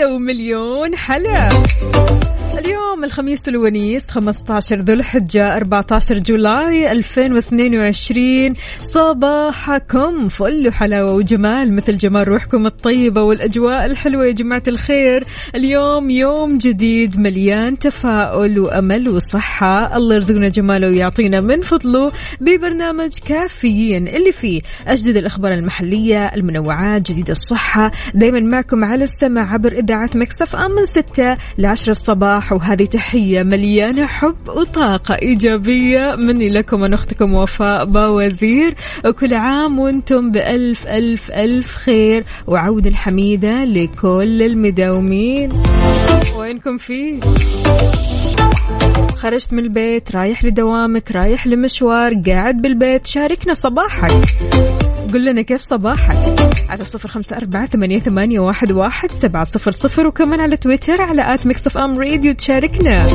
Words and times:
هلا 0.00 0.06
ومليون 0.06 0.96
حلا 0.96 1.48
اليوم 2.60 3.04
الخميس 3.04 3.48
الونيس 3.48 4.10
15 4.10 4.76
ذو 4.76 4.94
الحجة 4.94 5.56
14 5.56 6.18
July 6.18 6.92
2022 6.92 8.54
صباحكم 8.80 10.28
فل 10.28 10.68
وحلاوة 10.68 11.12
وجمال 11.12 11.72
مثل 11.72 11.96
جمال 11.96 12.28
روحكم 12.28 12.66
الطيبة 12.66 13.22
والأجواء 13.22 13.86
الحلوة 13.86 14.26
يا 14.26 14.32
جماعة 14.32 14.62
الخير. 14.68 15.24
اليوم 15.54 16.10
يوم 16.10 16.58
جديد 16.58 17.20
مليان 17.20 17.78
تفاؤل 17.78 18.58
وأمل 18.58 19.08
وصحة. 19.08 19.96
الله 19.96 20.14
يرزقنا 20.14 20.48
جماله 20.48 20.88
ويعطينا 20.88 21.40
من 21.40 21.62
فضله 21.62 22.12
ببرنامج 22.40 23.18
كافيين 23.26 24.08
اللي 24.08 24.32
فيه 24.32 24.60
أجدد 24.86 25.16
الأخبار 25.16 25.52
المحلية 25.52 26.26
المنوعات 26.26 27.10
جديد 27.12 27.30
الصحة. 27.30 27.92
دايما 28.14 28.40
معكم 28.40 28.84
على 28.84 29.04
السمع 29.04 29.52
عبر 29.52 29.72
إذاعة 29.72 30.10
Mix 30.14 30.56
FM 30.56 30.70
من 30.70 30.86
6 30.86 31.36
ل 31.58 31.66
10 31.66 31.90
الصباح. 31.90 32.49
وهذه 32.52 32.84
تحية 32.84 33.42
مليانة 33.42 34.06
حب 34.06 34.48
وطاقة 34.48 35.14
إيجابية 35.14 36.14
مني 36.18 36.50
لكم 36.50 36.84
أنا 36.84 36.94
أختكم 36.94 37.34
وفاء 37.34 37.84
باوزير. 37.84 38.74
وكل 39.04 39.34
عام 39.34 39.78
وأنتم 39.78 40.30
بألف 40.30 40.86
ألف 40.86 41.30
ألف 41.30 41.76
خير. 41.76 42.24
وعودة 42.46 42.94
حميدة 42.94 43.64
لكل 43.64 44.42
المداومين. 44.42 45.52
وينكم 46.36 46.78
فيه؟ 46.78 47.20
خرجت 49.16 49.52
من 49.52 49.58
البيت 49.58 50.16
رايح 50.16 50.44
لدوامك 50.44 51.12
رايح 51.12 51.46
لمشوار 51.46 52.14
قاعد 52.26 52.62
بالبيت. 52.62 53.06
شاركنا 53.06 53.54
صباحك. 53.54 54.10
قل 55.12 55.24
لنا 55.24 55.42
كيف 55.42 55.60
صباحك؟ 55.60 56.16
على 56.68 56.84
صفر 56.84 57.08
خمسة 57.08 57.36
أربعة 57.36 57.66
ثمانية, 57.66 57.98
ثمانية 57.98 58.40
واحد, 58.40 58.72
واحد 58.72 59.12
سبعة 59.12 59.44
صفر 59.44 59.70
صفر 59.70 60.06
وكمان 60.06 60.40
على 60.40 60.56
تويتر 60.56 61.02
على 61.02 61.34
at 61.34 61.46
Mix 61.46 61.76
FM 61.76 61.98
Radio 61.98 62.34
تشاركنا. 62.34 63.06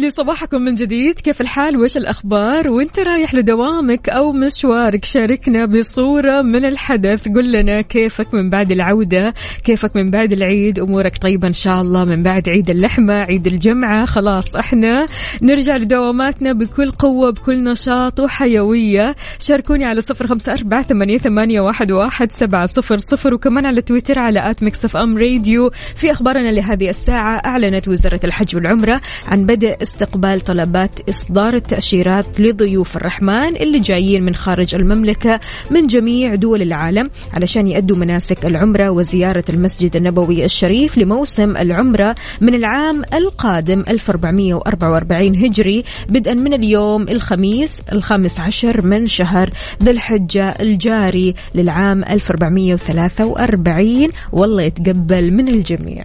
لي 0.00 0.10
صباحكم 0.10 0.62
من 0.62 0.74
جديد. 0.74 1.18
كيف 1.18 1.40
الحال؟ 1.40 1.76
وش 1.76 1.96
الأخبار؟ 1.96 2.68
وإنت 2.68 2.98
رايح 2.98 3.34
لدوامك 3.34 4.08
أو 4.08 4.32
مشوارك؟ 4.32 5.04
شاركنا 5.04 5.66
بصورة 5.66 6.42
من 6.42 6.64
الحدث. 6.64 7.28
قل 7.28 7.52
لنا 7.52 7.80
كيفك 7.80 8.34
من 8.34 8.50
بعد 8.50 8.72
العودة؟ 8.72 9.34
كيفك 9.64 9.96
من 9.96 10.10
بعد 10.10 10.32
العيد؟ 10.32 10.78
أمورك 10.78 11.16
طيبة 11.16 11.48
إن 11.48 11.52
شاء 11.52 11.80
الله 11.80 12.04
من 12.04 12.22
بعد 12.22 12.48
عيد 12.48 12.70
اللحمة 12.70 13.14
عيد 13.14 13.46
الجمعة. 13.46 14.04
خلاص 14.04 14.56
إحنا 14.56 15.06
نرجع 15.42 15.76
لدواماتنا 15.76 16.52
بكل 16.52 16.90
قوة 16.90 17.30
بكل 17.30 17.64
نشاط 17.64 18.20
وحيوية. 18.20 19.16
شاركوني 19.40 19.84
على 19.84 20.00
صفر 20.00 20.26
خمسة 20.26 20.52
أربعة 20.52 20.82
ثمانية, 21.18 21.60
واحد, 21.60 21.92
واحد 21.92 22.32
سبعة 22.32 22.66
صفر 22.66 22.98
صفر. 22.98 23.34
وكمان 23.34 23.66
على 23.66 23.82
تويتر 23.82 24.18
على 24.18 24.50
at 24.50 24.62
Mix 24.62 24.84
FM 24.84 25.18
Radio. 25.18 25.70
في 25.96 26.10
أخبارنا 26.10 26.48
لهذه 26.48 26.88
الساعة 26.88 27.42
أعلنت 27.46 27.88
وزارة 27.88 28.20
الحج 28.24 28.56
والعمرة 28.56 29.00
عن 29.28 29.46
بدء 29.46 29.76
استقبال 29.90 30.40
طلبات 30.40 31.08
إصدار 31.08 31.54
التأشيرات 31.54 32.40
لضيوف 32.40 32.96
الرحمن 32.96 33.56
اللي 33.56 33.78
جايين 33.78 34.24
من 34.24 34.34
خارج 34.34 34.74
المملكة 34.74 35.40
من 35.70 35.86
جميع 35.86 36.34
دول 36.34 36.62
العالم 36.62 37.10
علشان 37.34 37.66
يأدوا 37.66 37.96
مناسك 37.96 38.46
العمرة 38.46 38.90
وزيارة 38.90 39.44
المسجد 39.48 39.96
النبوي 39.96 40.44
الشريف 40.44 40.98
لموسم 40.98 41.56
العمرة 41.56 42.14
من 42.40 42.54
العام 42.54 43.02
القادم 43.14 43.84
1444 43.88 45.36
هجري 45.36 45.84
بدءا 46.08 46.34
من 46.34 46.54
اليوم 46.54 47.08
الخميس 47.08 47.82
الخامس 47.92 48.40
عشر 48.40 48.86
من 48.86 49.06
شهر 49.06 49.50
ذي 49.82 49.90
الحجة 49.90 50.48
الجاري 50.48 51.34
للعام 51.54 52.04
1443 52.04 54.08
والله 54.32 54.62
يتقبل 54.62 55.32
من 55.32 55.48
الجميع. 55.48 56.04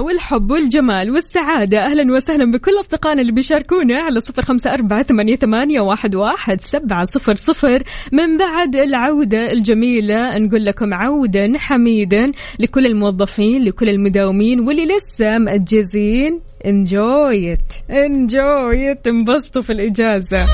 والحب 0.00 0.50
والجمال 0.50 1.10
والسعادة. 1.10 1.78
أهلا 1.78 2.14
وسهلا 2.14 2.50
بكل 2.50 2.80
أصدقائنا 2.80 3.20
اللي 3.20 3.32
بيشاركونا 3.32 4.00
على 4.00 4.20
صفر 4.20 4.42
خمسة 4.42 4.72
أربعة 4.72 5.02
ثمانية, 5.02 5.80
واحد 5.80 6.60
سبعة 6.60 7.04
صفر 7.04 7.34
صفر. 7.34 7.82
من 8.12 8.38
بعد 8.38 8.76
العودة 8.76 9.52
الجميلة 9.52 10.38
نقول 10.38 10.64
لكم 10.64 10.94
عودا 10.94 11.52
حميدا 11.58 12.32
لكل 12.58 12.86
الموظفين 12.86 13.64
لكل 13.64 13.88
المداومين 13.88 14.60
واللي 14.60 14.84
لسه 14.84 15.38
مأجزين. 15.38 16.40
انجويت 16.66 17.72
انجويت 17.90 19.06
انبسطوا 19.06 19.62
في 19.62 19.72
الإجازة. 19.72 20.46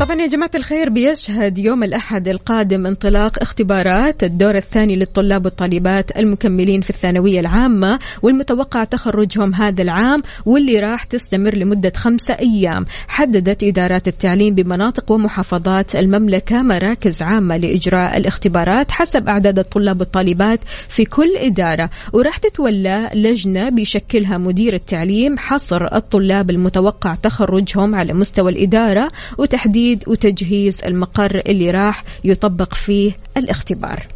طبعا 0.00 0.20
يا 0.20 0.26
جماعة 0.26 0.50
الخير 0.54 0.88
بيشهد 0.90 1.58
يوم 1.58 1.84
الأحد 1.84 2.28
القادم 2.28 2.86
انطلاق 2.86 3.38
اختبارات 3.40 4.24
الدور 4.24 4.56
الثاني 4.56 4.96
للطلاب 4.96 5.44
والطالبات 5.44 6.16
المكملين 6.16 6.80
في 6.80 6.90
الثانوية 6.90 7.40
العامة 7.40 7.98
والمتوقع 8.22 8.84
تخرجهم 8.84 9.54
هذا 9.54 9.82
العام 9.82 10.22
واللي 10.46 10.80
راح 10.80 11.04
تستمر 11.04 11.54
لمدة 11.54 11.92
خمسة 11.96 12.34
أيام. 12.34 12.86
حددت 13.08 13.62
إدارات 13.62 14.08
التعليم 14.08 14.54
بمناطق 14.54 15.12
ومحافظات 15.12 15.96
المملكة 15.96 16.62
مراكز 16.62 17.22
عامة 17.22 17.56
لإجراء 17.56 18.16
الاختبارات 18.16 18.90
حسب 18.90 19.28
أعداد 19.28 19.58
الطلاب 19.58 20.00
والطالبات 20.00 20.60
في 20.88 21.04
كل 21.04 21.36
إدارة 21.36 21.90
وراح 22.12 22.36
تتولى 22.36 23.10
لجنة 23.14 23.68
بيشكلها 23.68 24.38
مدير 24.38 24.74
التعليم 24.74 25.38
حصر 25.38 25.94
الطلاب 25.94 26.50
المتوقع 26.50 27.14
تخرجهم 27.14 27.94
على 27.94 28.12
مستوى 28.12 28.50
الإدارة 28.52 29.10
وتحديد 29.38 29.89
تحديد 29.90 30.08
وتجهيز 30.08 30.80
المقر 30.84 31.42
اللي 31.46 31.70
راح 31.70 32.04
يطبق 32.24 32.74
فيه 32.74 33.12
الاختبار. 33.36 34.06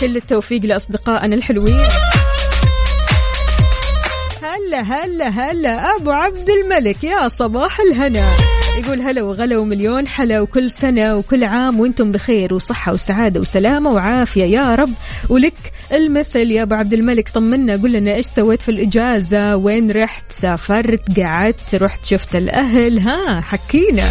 كل 0.00 0.16
التوفيق 0.16 0.64
لأصدقائنا 0.64 1.34
الحلوين. 1.34 1.86
هلا 4.42 4.82
هلا 4.82 5.28
هلا 5.28 5.96
أبو 5.96 6.10
عبد 6.10 6.50
الملك 6.50 7.04
يا 7.04 7.28
صباح 7.28 7.80
الهنا. 7.80 8.55
يقول 8.76 9.00
هلا 9.00 9.22
وغلا 9.22 9.58
ومليون 9.58 10.06
حلا 10.08 10.40
وكل 10.40 10.70
سنة 10.70 11.14
وكل 11.14 11.44
عام 11.44 11.80
وأنتم 11.80 12.12
بخير 12.12 12.54
وصحة 12.54 12.92
وسعادة 12.92 13.40
وسلامة 13.40 13.90
وعافية. 13.90 14.44
يا 14.44 14.74
رب. 14.74 14.92
ولك 15.28 15.72
المثل 15.92 16.50
يا 16.50 16.62
أبو 16.62 16.74
عبد 16.74 16.92
الملك 16.92 17.28
طمنا 17.28 17.76
قول 17.76 17.92
لنا 17.92 18.14
إيش 18.14 18.26
سويت 18.26 18.62
في 18.62 18.68
الإجازة؟ 18.68 19.56
وين 19.56 19.90
رحت؟ 19.90 20.32
سافرت؟ 20.32 21.20
قعدت؟ 21.20 21.74
رحت؟ 21.74 22.04
شفت 22.04 22.36
الأهل؟ 22.36 22.98
ها 22.98 23.40
حكينا. 23.40 24.04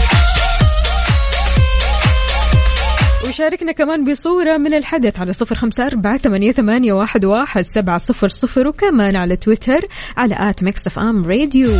وشاركنا 3.27 3.71
كمان 3.71 4.03
بصورة 4.03 4.57
من 4.57 4.73
الحدث 4.73 5.19
على 5.19 5.33
صفر 5.33 5.55
خمسة 5.55 5.85
أربعة 5.85 6.17
ثمانية, 6.17 6.93
واحد 6.93 7.61
سبعة 7.61 7.97
صفر 7.97 8.27
صفر 8.27 8.67
وكمان 8.67 9.15
على 9.15 9.35
تويتر 9.35 9.79
على 10.17 10.35
at 10.39 10.63
Mix 10.63 10.87
FM 10.87 11.25
Radio. 11.25 11.71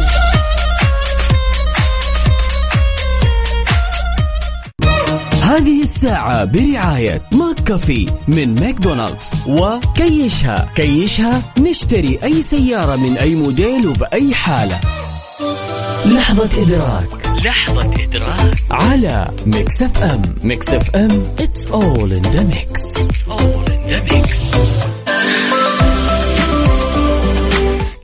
هذه 5.55 5.83
الساعة 5.83 6.45
برعاية 6.45 7.21
McCafé 7.31 8.05
من 8.27 8.55
ماكدونالدز. 8.55 9.31
وكيشها. 9.47 10.69
كيشها 10.75 11.41
نشتري 11.59 12.19
أي 12.23 12.41
سيارة 12.41 12.95
من 12.95 13.17
أي 13.17 13.35
موديل 13.35 13.87
وبأي 13.87 14.35
حالة. 14.35 14.79
لحظة 16.05 16.61
إدراك. 16.61 17.27
لحظة 17.45 17.81
إدراك. 18.03 18.57
على 18.71 19.31
Mix 19.45 19.81
FM. 19.81 20.21
Mix 20.43 20.69
FM. 20.69 21.23
It's 21.39 21.65
all 21.71 22.11
in 22.11 22.23
the 22.23 22.43
mix. 22.43 22.97
All 23.29 23.65
in 23.71 23.93
the 23.93 24.13
mix. 24.13 24.94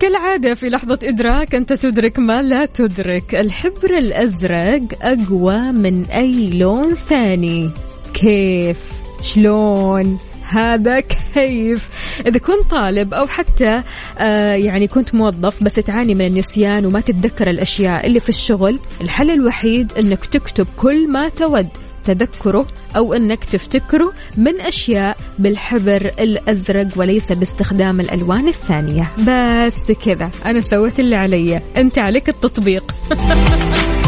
كالعادة 0.01 0.53
في 0.53 0.69
لحظة 0.69 0.99
إدراك 1.03 1.55
أنت 1.55 1.73
تدرك 1.73 2.19
ما 2.19 2.41
لا 2.41 2.65
تدرك. 2.65 3.35
الحبر 3.35 3.97
الأزرق 3.97 4.81
أقوى 5.01 5.71
من 5.71 6.05
أي 6.05 6.49
لون 6.49 6.95
ثاني. 6.95 7.69
كيف؟ 8.13 8.77
شلون؟ 9.21 10.19
هذا 10.49 10.99
كيف؟ 10.99 11.89
إذا 12.27 12.39
كنت 12.39 12.71
طالب 12.71 13.13
أو 13.13 13.27
حتى 13.27 13.83
آه 14.19 14.53
يعني 14.53 14.87
كنت 14.87 15.15
موظف 15.15 15.63
بس 15.63 15.73
تعاني 15.73 16.15
من 16.15 16.25
النسيان 16.25 16.85
وما 16.85 16.99
تتذكر 16.99 17.49
الأشياء 17.49 18.07
اللي 18.07 18.19
في 18.19 18.29
الشغل 18.29 18.79
الحل 19.01 19.31
الوحيد 19.31 19.93
أنك 19.93 20.25
تكتب 20.25 20.67
كل 20.77 21.11
ما 21.11 21.29
تود. 21.29 21.67
تذكره 22.05 22.67
أو 22.95 23.13
أنك 23.13 23.43
تفتكره 23.43 24.13
من 24.37 24.61
أشياء 24.61 25.17
بالحبر 25.39 26.11
الأزرق 26.19 26.87
وليس 26.95 27.31
باستخدام 27.31 27.99
الألوان 27.99 28.47
الثانية. 28.47 29.11
بس 29.19 29.91
كذا 29.91 30.31
أنا 30.45 30.61
سويت 30.61 30.99
اللي 30.99 31.15
علي. 31.15 31.61
أنت 31.77 31.99
عليك 31.99 32.29
التطبيق. 32.29 32.95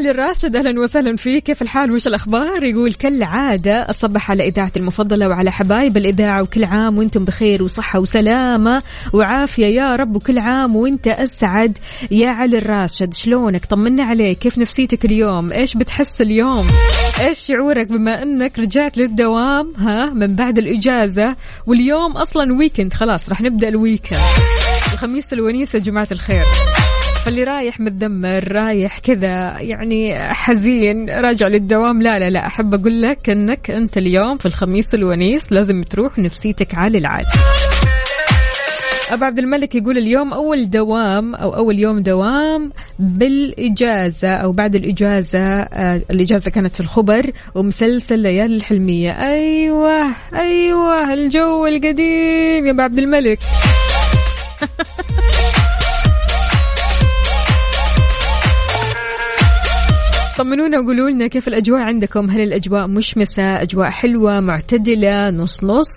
لعلي 0.00 0.10
الراشد 0.10 0.56
أهلا 0.56 0.80
وسهلا 0.80 1.16
فيك. 1.16 1.42
كيف 1.42 1.62
الحال؟ 1.62 1.92
وش 1.92 2.06
الأخبار؟ 2.06 2.64
يقول 2.64 2.94
كالعادة 2.94 3.90
أصبح 3.90 4.30
على 4.30 4.48
اذاعتي 4.48 4.78
المفضلة 4.78 5.28
وعلى 5.28 5.52
حبايب 5.52 5.96
الإذاعة 5.96 6.42
وكل 6.42 6.64
عام 6.64 6.98
وأنتم 6.98 7.24
بخير 7.24 7.62
وصحة 7.62 7.98
وسلامة 7.98 8.82
وعافية. 9.12 9.66
يا 9.66 9.96
رب 9.96 10.16
وكل 10.16 10.38
عام 10.38 10.76
وأنت 10.76 11.08
أسعد. 11.08 11.78
يا 12.10 12.28
علي 12.28 12.58
الراشد 12.58 13.14
شلونك؟ 13.14 13.64
طمنا 13.64 14.04
عليك. 14.04 14.38
كيف 14.38 14.58
نفسيتك 14.58 15.04
اليوم؟ 15.04 15.52
إيش 15.52 15.76
بتحس 15.76 16.20
اليوم؟ 16.20 16.66
إيش 17.20 17.38
شعورك؟ 17.38 17.86
بما 17.86 18.22
أنك 18.22 18.58
رجعت 18.58 18.98
للدوام 18.98 19.72
ها 19.78 20.06
من 20.06 20.36
بعد 20.36 20.58
الإجازة 20.58 21.36
واليوم 21.66 22.12
أصلا 22.12 22.52
weekend 22.52 22.92
خلاص 22.92 23.28
راح 23.28 23.40
نبدأ 23.40 23.68
ال 23.68 23.75
weekend 23.75 24.20
الخميس 24.92 25.32
الونيس 25.32 25.76
جماعة 25.76 26.08
الخير. 26.12 26.44
فاللي 27.24 27.44
رايح 27.44 27.80
متدمر 27.80 28.52
رايح 28.52 28.98
كذا 28.98 29.60
يعني 29.60 30.18
حزين 30.34 31.10
راجع 31.10 31.46
للدوام. 31.46 32.02
لا 32.02 32.18
لا 32.18 32.30
لا 32.30 32.46
أحب 32.46 32.74
أقول 32.74 33.02
لك 33.02 33.30
إنك 33.30 33.70
أنت 33.70 33.96
اليوم 33.96 34.38
في 34.38 34.46
الخميس 34.46 34.94
الونيس 34.94 35.52
لازم 35.52 35.80
تروح 35.82 36.18
نفسيتك 36.18 36.74
عالي 36.74 36.98
العال 36.98 37.24
أبو 39.10 39.24
عبد 39.24 39.38
الملك 39.38 39.74
يقول 39.74 39.98
اليوم 39.98 40.32
أول 40.32 40.70
دوام 40.70 41.34
أو 41.34 41.56
أول 41.56 41.78
يوم 41.78 41.98
دوام 41.98 42.70
بالإجازة 42.98 44.28
أو 44.28 44.52
بعد 44.52 44.74
الإجازة 44.74 45.38
آه 45.38 46.02
الإجازة 46.10 46.50
كانت 46.50 46.74
في 46.74 46.80
الخبر 46.80 47.30
ومسلسل 47.54 48.18
ليالي 48.18 48.56
الحلمية. 48.56 49.10
أيوة 49.10 50.06
أيوة 50.34 51.12
الجو 51.12 51.66
القديم 51.66 52.66
يا 52.66 52.70
أبو 52.70 52.82
عبد 52.82 52.98
الملك. 52.98 53.38
طمنونا 60.40 60.80
وقولوا 60.80 61.10
لنا 61.10 61.26
كيف 61.26 61.48
الأجواء 61.48 61.80
عندكم؟ 61.80 62.30
هل 62.30 62.40
الأجواء 62.40 62.86
مشمسة؟ 62.86 63.62
أجواء 63.62 63.90
حلوة؟ 63.90 64.40
معتدلة؟ 64.40 65.30
نص 65.30 65.64
نص 65.64 65.88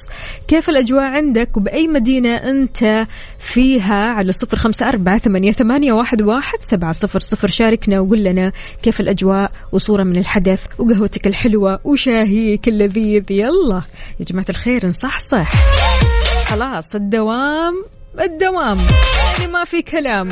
كيف 0.47 0.69
الأجواء 0.69 1.03
عندك؟ 1.03 1.57
وبأي 1.57 1.87
مدينة 1.87 2.35
أنت 2.35 3.07
فيها؟ 3.39 4.11
على 4.13 4.31
صفر 4.31 4.57
خمسة 4.57 4.89
أربعة 4.89 5.17
ثمانية, 5.17 5.51
ثمانية 5.51 5.93
واحد, 5.93 6.21
واحد 6.21 6.57
سبعة 6.61 6.91
صفر 6.91 7.19
صفر. 7.19 7.47
شاركنا 7.47 7.99
وقول 7.99 8.23
لنا 8.23 8.51
كيف 8.81 8.99
الأجواء 8.99 9.51
وصورة 9.71 10.03
من 10.03 10.17
الحدث 10.17 10.63
وقهوتك 10.79 11.27
الحلوة 11.27 11.79
وشاهيك 11.83 12.67
اللذيذ. 12.67 13.23
يلا 13.31 13.81
يا 14.19 14.25
جماعة 14.25 14.45
الخير 14.49 14.85
نصحصح. 14.85 15.51
خلاص 16.45 16.95
الدوام 16.95 17.83
الدوام. 18.19 18.77
يعني 19.39 19.51
ما 19.51 19.63
في 19.63 19.81
كلام. 19.81 20.29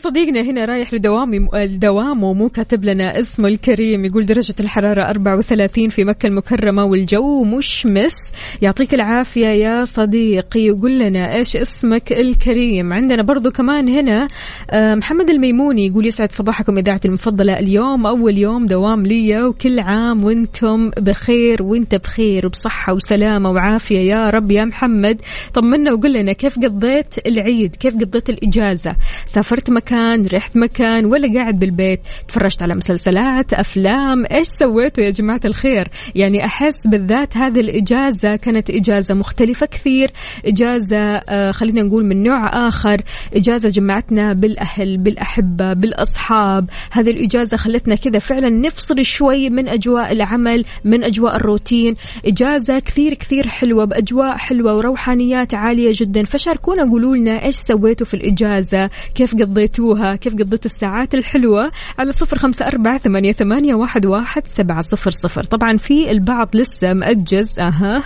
صديقنا 0.00 0.40
هنا 0.40 0.64
رايح 0.64 0.94
لدوامي 0.94 1.48
الدوام 1.54 2.24
ومو 2.24 2.48
كاتب 2.48 2.84
لنا 2.84 3.18
اسمه 3.18 3.48
الكريم 3.48 4.04
يقول 4.04 4.26
درجة 4.26 4.54
الحرارة 4.60 5.02
34 5.02 5.88
في 5.88 6.04
مكة 6.04 6.26
المكرمة 6.26 6.84
والجو 6.84 7.44
مشمس. 7.44 8.32
يعطيك 8.62 8.94
العافية 8.94 9.46
يا 9.46 9.84
صديقي. 9.84 10.60
يقول 10.60 10.98
لنا 10.98 11.34
إيش 11.34 11.56
اسمك 11.56 12.12
الكريم؟ 12.12 12.92
عندنا 12.92 13.22
برضو 13.22 13.50
كمان 13.50 13.88
هنا 13.88 14.28
آه، 14.70 14.94
محمد 14.94 15.30
الميموني 15.30 15.86
يقول 15.86 16.06
يسعد 16.06 16.32
صباحكم 16.32 16.78
إذاعتي 16.78 17.08
المفضلة. 17.08 17.58
اليوم 17.58 18.06
أول 18.06 18.38
يوم 18.38 18.66
دوام 18.66 19.02
لي 19.02 19.42
وكل 19.42 19.80
عام 19.80 20.24
وأنتم 20.24 20.90
بخير 20.90 21.62
وانت 21.62 21.94
بخير 21.94 22.46
وبصحة 22.46 22.92
وسلامة 22.92 23.50
وعافية 23.50 23.98
يا 23.98 24.30
رب 24.30 24.50
يا 24.50 24.64
محمد. 24.64 25.20
طمنا 25.54 25.92
وقول 25.92 26.12
لنا 26.12 26.32
كيف 26.32 26.58
قضيت 26.58 27.26
العيد؟ 27.26 27.76
كيف 27.76 27.94
قضيت 27.94 28.30
الإجازة؟ 28.30 28.96
سافرت 29.24 29.70
مكان 29.70 29.89
رحت 30.32 30.56
مكان 30.56 31.04
ولا 31.04 31.34
قاعد 31.34 31.58
بالبيت. 31.58 32.00
تفرجت 32.28 32.62
على 32.62 32.74
مسلسلات 32.74 33.52
أفلام. 33.52 34.26
إيش 34.32 34.46
سويتوا 34.46 35.04
يا 35.04 35.10
جماعة 35.10 35.40
الخير؟ 35.44 35.88
يعني 36.14 36.44
أحس 36.44 36.86
بالذات 36.86 37.36
هذه 37.36 37.60
الإجازة 37.60 38.36
كانت 38.36 38.70
إجازة 38.70 39.14
مختلفة 39.14 39.66
كثير. 39.66 40.10
إجازة 40.46 40.98
آه، 40.98 41.50
خلينا 41.50 41.82
نقول 41.82 42.04
من 42.04 42.22
نوع 42.22 42.68
آخر. 42.68 43.00
إجازة 43.34 43.68
جمعتنا 43.68 44.32
بالأهل 44.32 44.98
بالأحبة 44.98 45.72
بالأصحاب. 45.72 46.70
هذه 46.92 47.10
الإجازة 47.10 47.56
خلتنا 47.56 47.94
كذا 47.94 48.18
فعلا 48.18 48.50
نفصل 48.50 49.04
شوي 49.04 49.50
من 49.50 49.68
أجواء 49.68 50.12
العمل 50.12 50.64
من 50.84 51.04
أجواء 51.04 51.36
الروتين. 51.36 51.96
إجازة 52.26 52.78
كثير 52.78 53.14
كثير 53.14 53.48
حلوة 53.48 53.84
بأجواء 53.84 54.36
حلوة 54.36 54.76
وروحانيات 54.76 55.54
عالية 55.54 55.92
جدا. 55.94 56.24
فشاركونا 56.24 56.90
قولوا 56.90 57.16
لنا 57.16 57.44
إيش 57.44 57.56
سويتوا 57.56 58.06
في 58.06 58.14
الإجازة؟ 58.14 58.90
كيف 59.14 59.34
قضيتوها 59.80 60.16
كيف 60.16 60.34
قضيتوا 60.34 60.70
الساعات 60.70 61.14
الحلوة؟ 61.14 61.72
على 61.98 62.12
صفر 62.12 62.38
خمسة 62.38 62.66
أربعة 62.66 62.98
ثمانية, 62.98 63.32
ثمانية 63.32 63.74
واحد, 63.74 64.06
واحد 64.06 64.46
سبعة 64.46 64.80
صفر 64.80 65.10
صفر. 65.10 65.42
طبعا 65.42 65.76
في 65.76 66.10
البعض 66.10 66.56
لسه 66.56 66.92
مأجز. 66.92 67.58
أها. 67.58 68.02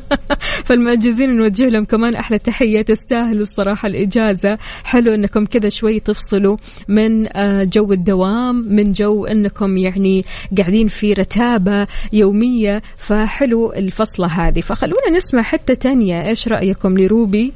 فالمأجزين 0.66 1.36
نوجه 1.36 1.64
لهم 1.68 1.84
كمان 1.84 2.14
أحلى 2.14 2.38
تحية. 2.38 2.82
تستاهلوا 2.82 3.42
الصراحة 3.42 3.88
الإجازة. 3.88 4.58
حلو 4.84 5.14
أنكم 5.14 5.46
كذا 5.46 5.68
شوي 5.68 6.00
تفصلوا 6.00 6.56
من 6.88 7.36
آه، 7.36 7.64
جو 7.64 7.92
الدوام 7.92 8.54
من 8.56 8.92
جو 8.92 9.26
أنكم 9.26 9.76
يعني 9.76 10.24
قاعدين 10.58 10.88
في 10.88 11.12
رتابة 11.12 11.86
يومية. 12.12 12.82
فحلو 12.96 13.72
الفصلة 13.72 14.26
هذه. 14.26 14.60
فخلونا 14.60 15.10
نسمع 15.16 15.42
حتى 15.42 15.74
تانية. 15.74 16.28
إيش 16.28 16.48
رأيكم 16.48 16.98
لروبي؟ 16.98 17.52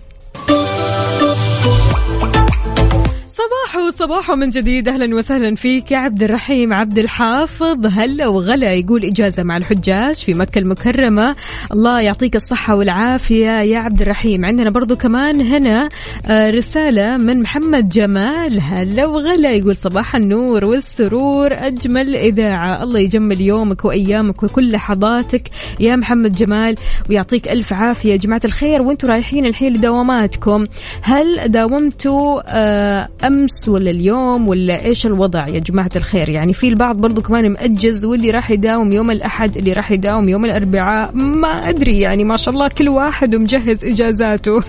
صباحو 3.90 4.36
من 4.36 4.50
جديد. 4.50 4.88
أهلا 4.88 5.16
وسهلا 5.16 5.54
فيك 5.54 5.90
يا 5.90 5.98
عبد 5.98 6.22
الرحيم. 6.22 6.72
عبد 6.72 6.98
الحافظ 6.98 7.86
هلا 7.86 8.26
وغلا 8.26 8.72
يقول 8.72 9.04
إجازة 9.04 9.42
مع 9.42 9.56
الحجاج 9.56 10.14
في 10.14 10.34
مكة 10.34 10.58
المكرمة. 10.58 11.36
الله 11.72 12.00
يعطيك 12.00 12.36
الصحة 12.36 12.76
والعافية 12.76 13.60
يا 13.60 13.78
عبد 13.78 14.02
الرحيم. 14.02 14.44
عندنا 14.44 14.70
برضو 14.70 14.96
كمان 14.96 15.40
هنا 15.40 15.88
آه، 16.26 16.50
رسالة 16.50 17.16
من 17.16 17.42
محمد 17.42 17.88
جمال. 17.88 18.60
هلا 18.60 19.06
وغلا 19.06 19.50
يقول 19.50 19.76
صباح 19.76 20.16
النور 20.16 20.64
والسرور 20.64 21.48
أجمل 21.52 22.16
إذاعة. 22.16 22.82
الله 22.82 23.00
يجمل 23.00 23.40
يومك 23.40 23.84
وأيامك 23.84 24.42
وكل 24.42 24.72
لحظاتك 24.72 25.50
يا 25.80 25.96
محمد 25.96 26.34
جمال. 26.34 26.74
ويعطيك 27.10 27.48
ألف 27.48 27.72
عافية. 27.72 28.10
يا 28.12 28.16
جماعة 28.16 28.42
الخير 28.44 28.82
وأنتم 28.82 29.08
رايحين 29.08 29.46
الحين 29.46 29.72
لدواماتكم. 29.72 30.66
هل 31.02 31.48
داومتوا 31.48 32.40
آه، 32.46 33.08
أمس 33.26 33.68
ولا 33.80 33.90
اليوم 33.90 34.48
ولا 34.48 34.84
إيش 34.84 35.06
الوضع 35.06 35.48
يا 35.48 35.58
جماعة 35.58 35.90
الخير؟ 35.96 36.28
يعني 36.28 36.52
في 36.52 36.68
البعض 36.68 36.96
برضو 36.96 37.22
كمان 37.22 37.52
مأجز 37.52 38.04
واللي 38.04 38.30
راح 38.30 38.50
يداوم 38.50 38.92
يوم 38.92 39.10
الأحد 39.10 39.56
اللي 39.56 39.72
راح 39.72 39.90
يداوم 39.90 40.28
يوم 40.28 40.44
الأربعاء 40.44 41.14
ما 41.14 41.68
أدري 41.68 42.00
يعني 42.00 42.24
ما 42.24 42.36
شاء 42.36 42.54
الله 42.54 42.68
كل 42.68 42.88
واحد 42.88 43.34
ومجهز 43.34 43.84
إجازاته. 43.84 44.60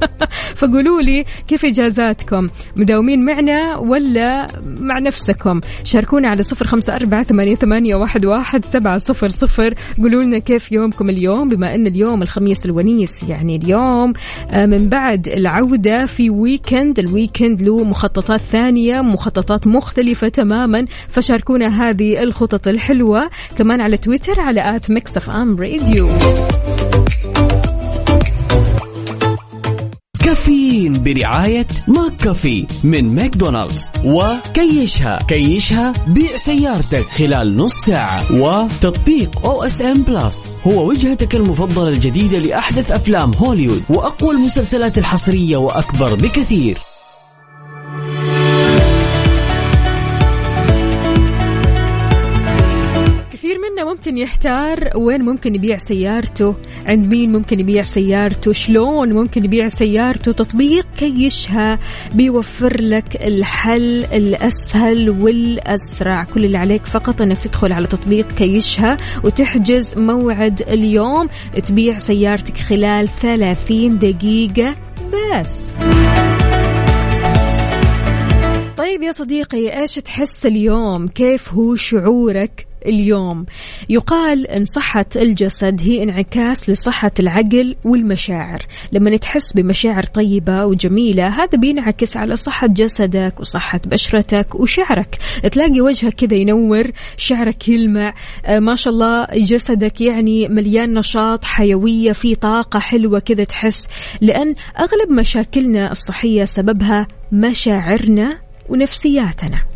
فقولوا 0.58 1.02
لي 1.02 1.24
كيف 1.48 1.64
إجازاتكم؟ 1.64 2.48
مداومين 2.76 3.24
معنا 3.24 3.78
ولا 3.78 4.46
مع 4.80 4.98
نفسكم؟ 4.98 5.60
شاركونا 5.84 6.28
على 6.28 6.42
صفر 6.42 6.66
أربعة 6.88 7.22
ثمانية, 7.22 7.54
ثمانية 7.54 7.94
واحد, 7.94 8.26
واحد 8.26 8.64
سبعة 8.64 8.98
صفر 8.98 9.28
صفر. 9.28 9.74
قولوا 9.98 10.22
لنا 10.22 10.38
كيف 10.38 10.72
يومكم 10.72 11.10
اليوم 11.10 11.48
بما 11.48 11.74
أن 11.74 11.86
اليوم 11.86 12.22
الخميس 12.22 12.66
الونيس 12.66 13.22
يعني 13.28 13.56
اليوم 13.56 14.12
آه، 14.50 14.66
من 14.66 14.88
بعد 14.88 15.28
العودة 15.28 16.06
في 16.06 16.30
weekend 16.30 16.98
ال 16.98 17.06
weekend 17.06 17.62
له 17.62 17.84
مخططات 17.84 18.40
ثانية 18.56 19.00
مخططات 19.00 19.66
مختلفة 19.66 20.28
تماما 20.28 20.86
فشاركونا 21.08 21.68
هذه 21.68 22.22
الخطط 22.22 22.68
الحلوة 22.68 23.30
كمان 23.58 23.80
على 23.80 23.96
تويتر 23.96 24.40
على 24.40 24.76
at 24.76 24.90
Mix 24.90 25.16
FM 25.16 25.56
Radio. 25.56 26.08
كافيين 30.24 31.02
برعاية 31.02 31.66
McCafé 31.88 32.66
من 32.84 33.14
ماكدونالدز 33.14 33.90
وكيشها. 34.04 35.18
كيشها 35.28 35.92
بيع 36.08 36.36
سيارتك 36.36 37.04
خلال 37.04 37.56
نص 37.56 37.74
ساعة 37.74 38.40
وتطبيق 38.40 39.46
OSN 39.46 40.02
Plus. 40.02 40.60
هو 40.66 40.88
وجهتك 40.88 41.34
المفضلة 41.34 41.88
الجديدة 41.88 42.38
لأحدث 42.38 42.92
أفلام 42.92 43.34
هوليوود 43.34 43.82
وأقوى 43.88 44.34
المسلسلات 44.34 44.98
الحصرية 44.98 45.56
وأكبر 45.56 46.14
بكثير. 46.14 46.78
ممكن 54.06 54.18
يحتار 54.18 54.90
وين 54.96 55.22
ممكن 55.22 55.54
يبيع 55.54 55.76
سيارته؟ 55.76 56.54
عند 56.86 57.14
مين 57.14 57.32
ممكن 57.32 57.60
يبيع 57.60 57.82
سيارته؟ 57.82 58.52
شلون 58.52 59.12
ممكن 59.12 59.44
يبيع 59.44 59.68
سيارته؟ 59.68 60.32
تطبيق 60.32 60.86
كيشها 60.98 61.78
بيوفر 62.14 62.82
لك 62.82 63.16
الحل 63.16 64.04
الأسهل 64.04 65.10
والأسرع. 65.10 66.24
كل 66.24 66.44
اللي 66.44 66.58
عليك 66.58 66.86
فقط 66.86 67.22
أنك 67.22 67.38
تدخل 67.38 67.72
على 67.72 67.86
تطبيق 67.86 68.32
كيشها 68.32 68.96
وتحجز 69.24 69.98
موعد 69.98 70.62
اليوم 70.62 71.28
تبيع 71.66 71.98
سيارتك 71.98 72.56
خلال 72.56 73.08
30 73.08 73.98
دقيقة 73.98 74.76
بس. 75.12 75.76
طيب 78.76 79.02
يا 79.02 79.12
صديقي 79.12 79.80
إيش 79.80 79.94
تحس 79.94 80.46
اليوم؟ 80.46 81.08
كيف 81.08 81.54
هو 81.54 81.74
شعورك؟ 81.74 82.66
اليوم. 82.86 83.46
يقال 83.88 84.46
إن 84.46 84.64
صحة 84.64 85.06
الجسد 85.16 85.80
هي 85.82 86.02
انعكاس 86.02 86.70
لصحة 86.70 87.10
العقل 87.20 87.76
والمشاعر. 87.84 88.62
لما 88.92 89.16
تحس 89.16 89.52
بمشاعر 89.52 90.02
طيبة 90.02 90.64
وجميلة 90.64 91.28
هذا 91.28 91.58
بينعكس 91.58 92.16
على 92.16 92.36
صحة 92.36 92.66
جسدك 92.66 93.40
وصحة 93.40 93.80
بشرتك 93.86 94.54
وشعرك. 94.54 95.18
تلاقي 95.52 95.80
وجهك 95.80 96.14
كذا 96.14 96.34
ينور 96.34 96.90
شعرك 97.16 97.68
يلمع. 97.68 98.14
آه، 98.46 98.58
ما 98.58 98.74
شاء 98.74 98.92
الله 98.92 99.26
جسدك 99.34 100.00
يعني 100.00 100.48
مليان 100.48 100.94
نشاط 100.94 101.44
حيوية 101.44 102.12
في 102.12 102.34
طاقة 102.34 102.78
حلوة 102.78 103.18
كذا 103.18 103.44
تحس. 103.44 103.88
لأن 104.20 104.54
أغلب 104.78 105.10
مشاكلنا 105.10 105.90
الصحية 105.92 106.44
سببها 106.44 107.06
مشاعرنا 107.32 108.38
ونفسياتنا. 108.68 109.75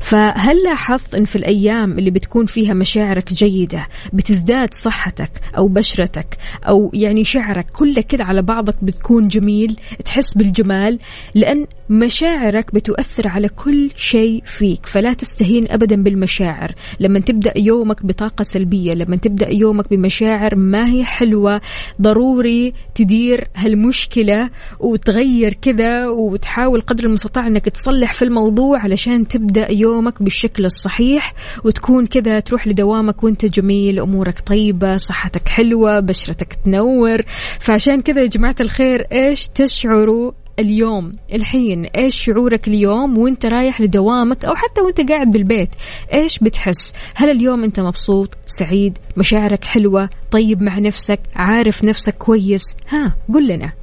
فهل 0.00 0.56
لاحظت 0.64 1.14
إن 1.14 1.24
في 1.24 1.36
الأيام 1.36 1.98
اللي 1.98 2.10
بتكون 2.10 2.46
فيها 2.46 2.74
مشاعرك 2.74 3.32
جيدة 3.32 3.88
بتزداد 4.12 4.68
صحتك 4.84 5.30
أو 5.56 5.68
بشرتك 5.68 6.38
أو 6.68 6.90
يعني 6.94 7.24
شعرك 7.24 7.66
كله 7.70 8.02
كده 8.02 8.24
على 8.24 8.42
بعضك 8.42 8.84
بتكون 8.84 9.28
جميل 9.28 9.76
تحس 10.04 10.34
بالجمال؟ 10.34 10.98
لأن 11.34 11.66
مشاعرك 11.90 12.74
بتؤثر 12.74 13.28
على 13.28 13.48
كل 13.48 13.90
شيء 13.96 14.42
فيك 14.44 14.86
فلا 14.86 15.12
تستهين 15.12 15.66
ابدا 15.70 16.02
بالمشاعر. 16.02 16.74
لما 17.00 17.18
تبدأ 17.18 17.58
يومك 17.58 18.06
بطاقة 18.06 18.42
سلبية 18.42 18.92
لما 18.92 19.16
تبدأ 19.16 19.48
يومك 19.48 19.90
بمشاعر 19.90 20.56
ما 20.56 20.88
هي 20.88 21.04
حلوة 21.04 21.60
ضروري 22.00 22.72
تدير 22.94 23.48
هالمشكلة 23.56 24.50
وتغير 24.80 25.52
كذا 25.62 26.06
وتحاول 26.08 26.80
قدر 26.80 27.04
المستطاع 27.04 27.46
إنك 27.46 27.64
تصلح 27.64 28.12
في 28.12 28.22
الموضوع 28.22 28.78
علشان 28.78 29.28
تبدأ 29.28 29.72
يومك 29.94 30.22
بالشكل 30.22 30.64
الصحيح 30.64 31.34
وتكون 31.64 32.06
كذا 32.06 32.40
تروح 32.40 32.66
لدوامك 32.66 33.24
وانت 33.24 33.44
جميل 33.46 34.00
أمورك 34.00 34.40
طيبة 34.40 34.96
صحتك 34.96 35.48
حلوة 35.48 36.00
بشرتك 36.00 36.54
تنور. 36.64 37.22
فعشان 37.60 38.02
كذا 38.02 38.20
يا 38.20 38.26
جماعة 38.26 38.56
الخير 38.60 39.06
إيش 39.12 39.48
تشعروا 39.48 40.32
اليوم؟ 40.58 41.12
الحين 41.32 41.84
إيش 41.84 42.24
شعورك 42.24 42.68
اليوم 42.68 43.18
وانت 43.18 43.46
رايح 43.46 43.80
لدوامك 43.80 44.44
أو 44.44 44.54
حتى 44.54 44.80
وانت 44.80 45.10
قاعد 45.10 45.26
بالبيت؟ 45.32 45.70
إيش 46.12 46.38
بتحس؟ 46.38 46.94
هل 47.14 47.30
اليوم 47.30 47.64
أنت 47.64 47.80
مبسوط 47.80 48.36
سعيد 48.46 48.98
مشاعرك 49.16 49.64
حلوة 49.64 50.10
طيب 50.30 50.62
مع 50.62 50.78
نفسك 50.78 51.20
عارف 51.36 51.84
نفسك 51.84 52.14
كويس؟ 52.14 52.76
ها 52.88 53.16
قل 53.34 53.48
لنا. 53.48 53.79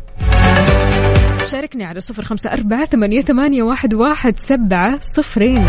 شاركني 1.47 1.85
على 1.85 1.99
صفر 1.99 2.25
خمسة 2.25 2.53
أربعة 2.53 2.85
ثمانية, 2.85 3.21
ثمانية 3.21 3.63
واحد, 3.63 3.93
واحد 3.93 4.37
سبعة 4.37 4.99
صفرين. 5.01 5.65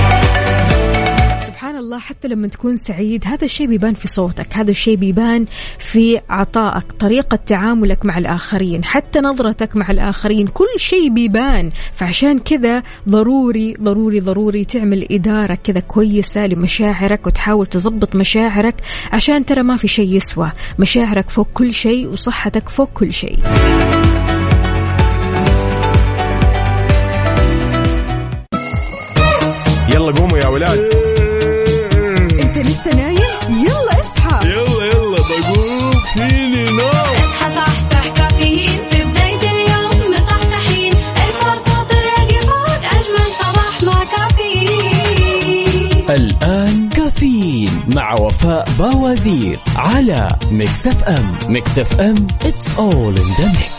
سبحان 1.47 1.76
الله 1.76 1.99
حتى 1.99 2.28
لما 2.28 2.49
تكون 2.49 2.76
سعيد 2.76 3.25
هذا 3.26 3.44
الشيء 3.44 3.66
بيبان 3.66 3.94
في 3.94 4.08
صوتك 4.08 4.56
هذا 4.56 4.70
الشيء 4.70 4.97
بيبان 4.97 5.47
في 5.78 6.20
عطائك 6.30 6.92
طريقة 6.92 7.38
تعاملك 7.47 8.04
مع 8.04 8.18
الآخرين 8.18 8.85
حتى 8.85 9.18
نظرتك 9.18 9.76
مع 9.76 9.90
الآخرين 9.90 10.47
كل 10.47 10.66
شيء 10.76 11.11
بيبان. 11.11 11.70
فعشان 11.92 12.38
كذا 12.38 12.82
ضروري 13.08 13.75
ضروري 13.75 14.20
ضروري 14.20 14.64
تعمل 14.64 15.06
إدارة 15.11 15.58
كذا 15.64 15.80
كويسة 15.80 16.47
لمشاعرك 16.47 17.26
وتحاول 17.26 17.66
تضبط 17.66 18.16
مشاعرك 18.16 18.75
عشان 19.12 19.44
ترى 19.44 19.62
ما 19.62 19.76
في 19.76 19.88
شيء 19.88 20.16
يسوى. 20.16 20.52
مشاعرك 20.78 21.30
فوق 21.30 21.49
كل 21.54 21.75
شيء 21.75 22.06
وصحتك 22.08 22.68
فوق 22.68 22.90
كل 22.94 23.12
شيء. 23.12 23.38
يلا 29.99 30.12
قوموا 30.12 30.38
يا 30.38 30.47
ولاد. 30.47 30.78
انت 32.43 32.59
لسه 32.59 32.90
نايم؟ 32.90 33.19
يلا 33.50 34.00
اصحى. 34.00 34.49
يلا 34.49 34.85
يلا 34.85 35.17
بقوم. 35.17 35.93
فيني 36.17 36.64
نوم. 36.64 36.88
اصحى 36.88 37.55
صحصح 37.55 38.09
كافيين. 38.09 38.69
في 38.90 39.05
بداية 39.05 39.50
اليوم 39.50 40.12
مصحصحين 40.14 40.93
الفرصة 40.93 41.83
تراقي 41.83 42.40
فوق 42.40 42.85
أجمل 42.85 43.31
صباح 43.40 43.83
مع 43.83 44.05
كافيين. 44.05 46.07
الآن 46.11 46.88
كافيين 46.88 47.71
مع 47.95 48.14
وفاء 48.21 48.69
باوزير 48.78 49.59
على 49.76 50.28
Mix 50.50 50.87
FM 50.87 51.33
Mix 51.49 51.78
FM 51.78 52.26
it's 52.45 52.69
all 52.78 53.14
in 53.23 53.28
the 53.38 53.47
mix. 53.59 53.78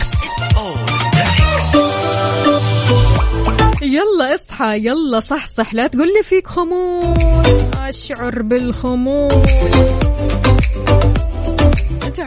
يلا 3.82 4.36
اصحى. 4.36 4.49
يلا 4.62 5.20
صحصح 5.20 5.74
لا 5.74 5.88
تقول 5.88 6.08
لي 6.08 6.24
فيك 6.24 6.48
خمول. 6.48 7.16
أشعر 7.80 8.42
بالخمول. 8.42 10.09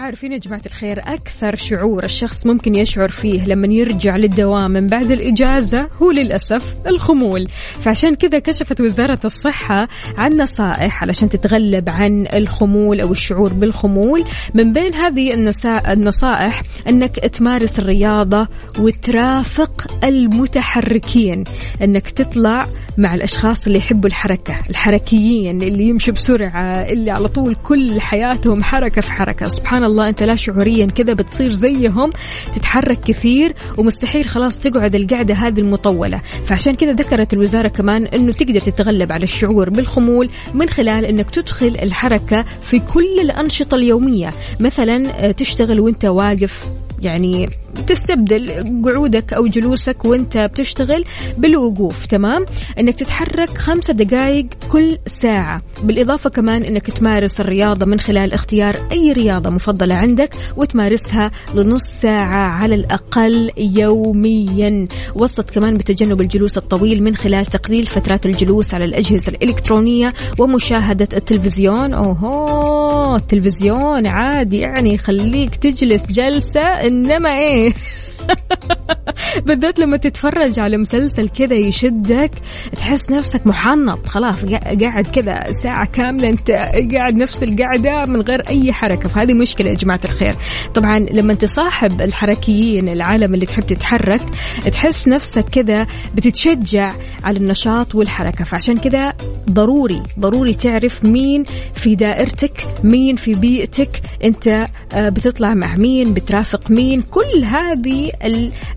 عارفين 0.03 0.33
يا 0.33 0.39
جماعة 0.39 0.63
الخير 0.67 0.99
أكثر 0.99 1.57
شعور 1.57 2.05
الشخص 2.05 2.47
ممكن 2.47 2.75
يشعر 2.75 3.09
فيه 3.09 3.47
لما 3.47 3.67
يرجع 3.67 4.17
للدوام 4.17 4.71
من 4.71 4.87
بعد 4.87 5.11
الإجازة 5.11 5.89
هو 6.03 6.11
للأسف 6.11 6.75
الخمول. 6.87 7.49
فعشان 7.81 8.15
كذا 8.15 8.39
كشفت 8.39 8.81
وزارة 8.81 9.19
الصحة 9.25 9.89
عن 10.19 10.37
نصائح 10.37 11.03
علشان 11.03 11.29
تتغلب 11.29 11.89
عن 11.89 12.27
الخمول 12.35 13.01
أو 13.01 13.13
الشعور 13.13 13.53
بالخمول. 13.53 14.25
من 14.55 14.73
بين 14.73 14.95
هذه 14.95 15.35
النصائح 15.93 16.63
أنك 16.89 17.17
تمارس 17.19 17.79
الرياضة 17.79 18.49
وترافق 18.79 19.87
المتحركين. 20.05 21.45
أنك 21.83 22.11
تطلع 22.11 22.69
مع 22.99 23.15
الأشخاص 23.15 23.67
اللي 23.67 23.79
يحبوا 23.79 24.09
الحركة 24.09 24.55
الحركيين 24.71 25.63
اللي 25.63 25.85
يمشوا 25.85 26.15
بسرعة 26.15 26.73
اللي 26.73 27.11
على 27.11 27.29
طول 27.29 27.55
كل 27.55 28.01
حياتهم 28.01 28.63
حركة 28.63 29.01
في 29.01 29.13
حركة. 29.13 29.49
سبحان 29.49 29.85
الله 29.85 30.02
أنت 30.09 30.23
لا 30.23 30.35
شعوريا 30.35 30.87
كذا 30.87 31.15
بتصير 31.15 31.53
زيهم 31.53 32.11
تتحرك 32.55 33.01
كثير 33.01 33.55
ومستحيل 33.79 34.25
خلاص 34.25 34.59
تقعد 34.59 34.95
القعدة 34.95 35.35
هذه 35.35 35.61
المطولة. 35.61 36.21
فعشان 36.45 36.77
كذا 36.77 36.93
ذكرت 36.93 37.33
الوزارة 37.33 37.69
كمان 37.69 38.07
أنه 38.07 38.33
تقدر 38.33 38.61
تتغلب 38.61 39.13
على 39.13 39.23
الشعور 39.23 39.71
بالخمول 39.71 40.31
من 40.55 40.69
خلال 40.69 41.05
أنك 41.05 41.31
تدخل 41.31 41.77
الحركة 41.83 42.45
في 42.61 42.79
كل 42.79 43.21
الأنشطة 43.21 43.75
اليومية. 43.75 44.31
مثلا 44.61 45.29
آه، 45.29 45.31
تشتغل 45.31 45.81
وأنت 45.81 46.05
واقف 46.05 46.67
يعني 47.03 47.49
تستبدل 47.87 48.51
قعودك 48.85 49.33
أو 49.33 49.47
جلوسك 49.47 50.05
وانت 50.05 50.39
بتشتغل 50.39 51.05
بالوقوف 51.39 52.07
تمام؟ 52.07 52.45
إنك 52.79 52.95
تتحرك 52.95 53.59
خمسة 53.59 53.93
دقائق 53.95 54.47
كل 54.73 54.99
ساعة. 55.07 55.63
بالإضافة 55.83 56.31
كمان 56.31 56.63
إنك 56.63 56.91
تمارس 56.91 57.41
الرياضة 57.41 57.87
من 57.87 58.01
خلال 58.01 58.33
اختيار 58.33 58.77
أي 58.93 59.13
رياضة 59.13 59.51
مفضلة 59.51 59.95
عندك 59.95 60.35
وتمارسها 60.57 61.31
لنص 61.55 61.85
ساعة 61.85 62.49
على 62.49 62.75
الأقل 62.75 63.51
يوميا. 63.59 64.89
وسط 65.15 65.51
كمان 65.51 65.77
بتجنب 65.77 66.21
الجلوس 66.21 66.59
الطويل 66.59 67.03
من 67.03 67.17
خلال 67.17 67.47
تقليل 67.47 67.87
فترات 67.87 68.27
الجلوس 68.27 68.75
على 68.75 68.85
الأجهزة 68.85 69.29
الإلكترونية 69.29 70.15
ومشاهدة 70.39 71.09
التلفزيون. 71.17 71.95
أوهو 71.95 73.17
التلفزيون 73.17 74.07
عادي 74.07 74.59
يعني 74.59 74.95
يخليك 74.95 75.57
تجلس 75.57 76.13
جلسة 76.13 76.61
إنما 76.61 77.29
إيه 77.39 77.62
يعني 77.63 77.75
بالذات 79.47 79.79
لما 79.79 79.97
تتفرج 79.97 80.59
على 80.61 80.77
مسلسل 80.77 81.29
كذا 81.29 81.55
يشدك 81.55 82.31
تحس 82.77 83.11
نفسك 83.11 83.47
محنط 83.47 84.07
خلاص 84.07 84.45
قا- 84.45 84.81
قاعد 84.83 85.07
كذا 85.07 85.53
ساعة 85.53 85.87
كاملة 85.87 86.29
أنت 86.29 86.51
قاعد 86.95 87.15
نفس 87.15 87.43
القعدة 87.43 88.07
من 88.07 88.21
غير 88.21 88.49
أي 88.49 88.73
حركة 88.73 89.09
فهذه 89.09 89.33
مشكلة 89.33 89.71
يا 89.71 89.75
جماعة 89.75 90.01
الخير. 90.05 90.35
طبعا 90.75 90.99
لما 90.99 91.35
تصاحب 91.35 92.03
الحركيين 92.03 92.89
العالم 92.89 93.35
اللي 93.35 93.47
تحب 93.47 93.67
تتحرك 93.67 94.21
تحس 94.73 95.09
نفسك 95.09 95.45
كذا 95.49 95.87
بتتشجع 96.15 96.93
على 97.25 97.39
النشاط 97.39 97.95
والحركة 97.95 98.45
فعشان 98.45 98.77
كذا 98.77 99.13
ضروري 99.51 100.03
ضروري 100.21 100.55
تعرف 100.55 101.05
مين 101.05 101.45
في 101.75 101.95
دائرتك 101.95 102.67
مين 102.85 103.17
في 103.17 103.35
بيئتك 103.35 104.03
أنت 104.25 104.67
آه، 104.95 105.09
بتطلع 105.09 105.55
مع 105.55 105.77
مين 105.77 106.15
بترافق 106.15 106.71
مين 106.71 107.03
كل 107.03 107.45
هذه 107.45 108.11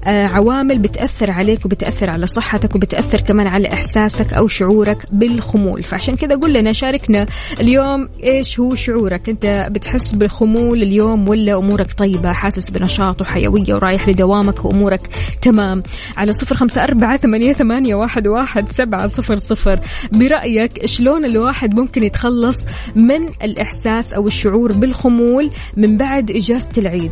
العوامل 0.07 0.79
بتأثر 0.79 1.31
عليك 1.31 1.65
وبتأثر 1.65 2.09
على 2.09 2.25
صحتك 2.25 2.75
وبتأثر 2.75 3.21
كمان 3.21 3.47
على 3.47 3.73
إحساسك 3.73 4.33
أو 4.33 4.47
شعورك 4.47 5.05
بالخمول. 5.11 5.83
فعشان 5.83 6.15
كذا 6.15 6.35
قول 6.35 6.53
لنا 6.53 6.73
شاركنا 6.73 7.25
اليوم 7.61 8.09
إيش 8.23 8.59
هو 8.59 8.75
شعورك؟ 8.75 9.29
أنت 9.29 9.67
بتحس 9.71 10.11
بالخمول 10.11 10.81
اليوم 10.81 11.27
ولا 11.27 11.57
أمورك 11.57 11.93
طيبة؟ 11.93 12.31
حاسس 12.31 12.69
بنشاط 12.69 13.21
وحيوية 13.21 13.73
ورايح 13.73 14.09
لدوامك 14.09 14.65
وأمورك 14.65 15.09
تمام. 15.41 15.83
على 16.17 16.33
صفر 16.33 16.55
خمسة 16.55 16.83
أربعة 16.83 17.17
ثمانية, 17.17 17.53
ثمانية 17.53 17.95
واحد, 17.95 18.27
واحد 18.27 18.71
سبعة 18.71 19.07
صفر 19.07 19.35
صفر. 19.35 19.79
برأيك 20.11 20.85
شلون 20.85 21.25
الواحد 21.25 21.73
ممكن 21.73 22.03
يتخلص 22.03 22.65
من 22.95 23.27
الإحساس 23.43 24.13
أو 24.13 24.27
الشعور 24.27 24.71
بالخمول 24.71 25.49
من 25.77 25.97
بعد 25.97 26.31
إجازة 26.31 26.69
العيد؟ 26.77 27.11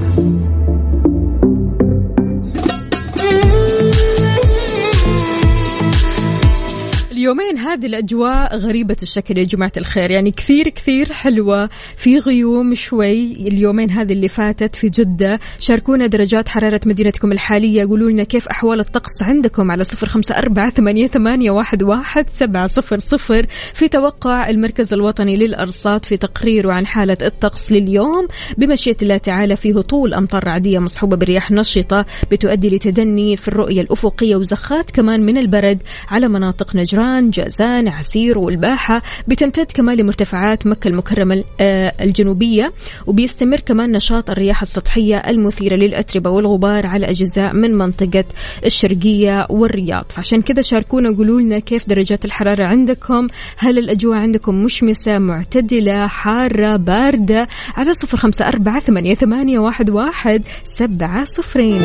اليومين 7.21 7.57
هذه 7.57 7.85
الأجواء 7.85 8.57
غريبة 8.57 8.95
الشكل 9.03 9.37
يا 9.37 9.43
جماعة 9.43 9.71
الخير. 9.77 10.11
يعني 10.11 10.31
كثير 10.31 10.69
كثير 10.69 11.13
حلوة 11.13 11.69
في 11.97 12.19
غيوم 12.19 12.73
شوي 12.73 13.31
اليومين 13.33 13.91
هذه 13.91 14.13
اللي 14.13 14.27
فاتت 14.27 14.75
في 14.75 14.87
جدة. 14.87 15.39
شاركونا 15.59 16.07
درجات 16.07 16.49
حرارة 16.49 16.81
مدينتكم 16.85 17.31
الحالية. 17.31 17.85
قولوا 17.85 18.11
لنا 18.11 18.23
كيف 18.23 18.47
أحوال 18.47 18.79
الطقس 18.79 19.21
عندكم 19.21 19.71
على 19.71 19.83
صفر 19.83 20.09
خمسة 20.09 20.35
أربعة 20.35 20.69
ثمانية, 20.69 21.51
واحد, 21.51 21.83
واحد 21.83 22.29
سبعة 22.29 22.65
صفر 22.65 22.99
صفر. 22.99 23.45
في 23.73 23.87
توقع 23.87 24.49
المركز 24.49 24.93
الوطني 24.93 25.35
للأرصاد 25.35 26.05
في 26.05 26.17
تقريره 26.17 26.71
عن 26.71 26.85
حالة 26.85 27.17
الطقس 27.21 27.71
لليوم. 27.71 28.27
بمشيئة 28.57 28.97
الله 29.01 29.17
تعالى 29.17 29.55
فيه 29.55 29.77
هطول 29.77 30.13
أمطار 30.13 30.43
رعدية 30.47 30.79
مصحوبة 30.79 31.17
برياح 31.17 31.51
نشطة 31.51 32.05
بتؤدي 32.31 32.69
لتدني 32.69 33.37
في 33.37 33.47
الرؤية 33.47 33.81
الأفقية 33.81 34.35
وزخات 34.35 34.91
كمان 34.91 35.25
من 35.25 35.37
البرد 35.37 35.83
على 36.09 36.27
مناطق 36.27 36.75
نجران. 36.75 37.10
جازان 37.19 37.87
عسير 37.87 38.39
والباحة 38.39 39.01
بتمتد 39.27 39.71
كمان 39.71 39.97
لمرتفعات 39.97 40.67
مكة 40.67 40.87
المكرمة 40.87 41.43
آه، 41.61 41.93
الجنوبية 42.01 42.73
وبيستمر 43.07 43.59
كمان 43.59 43.91
نشاط 43.91 44.29
الرياح 44.29 44.61
السطحية 44.61 45.17
المثيرة 45.17 45.75
للأتربة 45.75 46.29
والغبار 46.29 46.87
على 46.87 47.09
أجزاء 47.09 47.53
من 47.53 47.77
منطقة 47.77 48.25
الشرقية 48.65 49.47
والرياض. 49.49 50.05
فعشان 50.09 50.41
كذا 50.41 50.61
شاركونا 50.61 51.15
قولوا 51.17 51.41
لنا 51.41 51.59
كيف 51.59 51.87
درجات 51.87 52.25
الحرارة 52.25 52.63
عندكم؟ 52.63 53.27
هل 53.57 53.77
الأجواء 53.77 54.17
عندكم 54.17 54.63
مشمسة 54.63 55.19
معتدلة 55.19 56.07
حارة 56.07 56.75
باردة؟ 56.75 57.47
على 57.75 57.93
صفر 57.93 58.17
خمسة 58.17 58.47
أربعة 58.47 58.79
ثمانية 58.79 59.59
واحد, 59.59 59.89
واحد 59.89 60.43
سبعة 60.63 61.23
صفرين. 61.23 61.81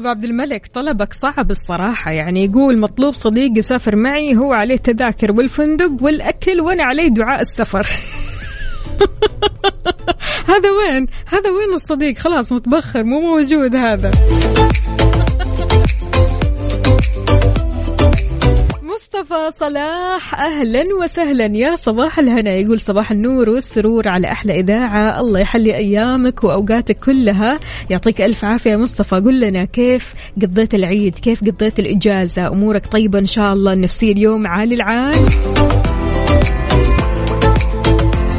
أبو 0.00 0.08
عبد 0.08 0.24
الملك 0.24 0.66
طلبك 0.66 1.12
صعب 1.12 1.50
الصراحة. 1.50 2.10
يعني 2.10 2.44
يقول 2.44 2.78
مطلوب 2.78 3.14
صديق 3.14 3.58
يسافر 3.58 3.96
معي 3.96 4.36
هو 4.36 4.52
عليه 4.52 4.74
التذاكر 4.74 5.32
والفندق 5.32 5.90
والأكل 6.00 6.60
وأنا 6.60 6.84
عليه 6.84 7.08
دعاء 7.08 7.40
السفر. 7.40 7.86
هذا 10.52 10.70
وين؟ 10.70 11.06
هذا 11.26 11.50
وين 11.50 11.72
الصديق؟ 11.74 12.18
خلاص 12.18 12.52
متبخر 12.52 13.04
مو 13.04 13.20
موجود 13.20 13.76
هذا. 13.76 14.10
مصطفى 19.14 19.50
صلاح 19.50 20.34
أهلا 20.34 20.84
وسهلا 21.02 21.46
يا 21.46 21.74
صباح 21.74 22.18
الهنا. 22.18 22.50
يقول 22.50 22.80
صباح 22.80 23.10
النور 23.10 23.50
والسرور 23.50 24.08
على 24.08 24.32
أحلى 24.32 24.60
إذاعة. 24.60 25.20
الله 25.20 25.40
يحلي 25.40 25.76
أيامك 25.76 26.44
وأوقاتك 26.44 26.98
كلها. 26.98 27.58
يعطيك 27.90 28.20
ألف 28.20 28.44
عافية 28.44 28.76
مصطفى. 28.76 29.16
قل 29.16 29.40
لنا 29.40 29.64
كيف 29.64 30.14
قضيت 30.42 30.74
العيد؟ 30.74 31.18
كيف 31.18 31.40
قضيت 31.40 31.78
الإجازة؟ 31.78 32.46
أمورك 32.46 32.86
طيبة 32.86 33.18
إن 33.18 33.26
شاء 33.26 33.52
الله. 33.52 33.72
النفسيه 33.72 34.12
اليوم 34.12 34.46
عالي 34.46 34.74
العال 34.74 35.28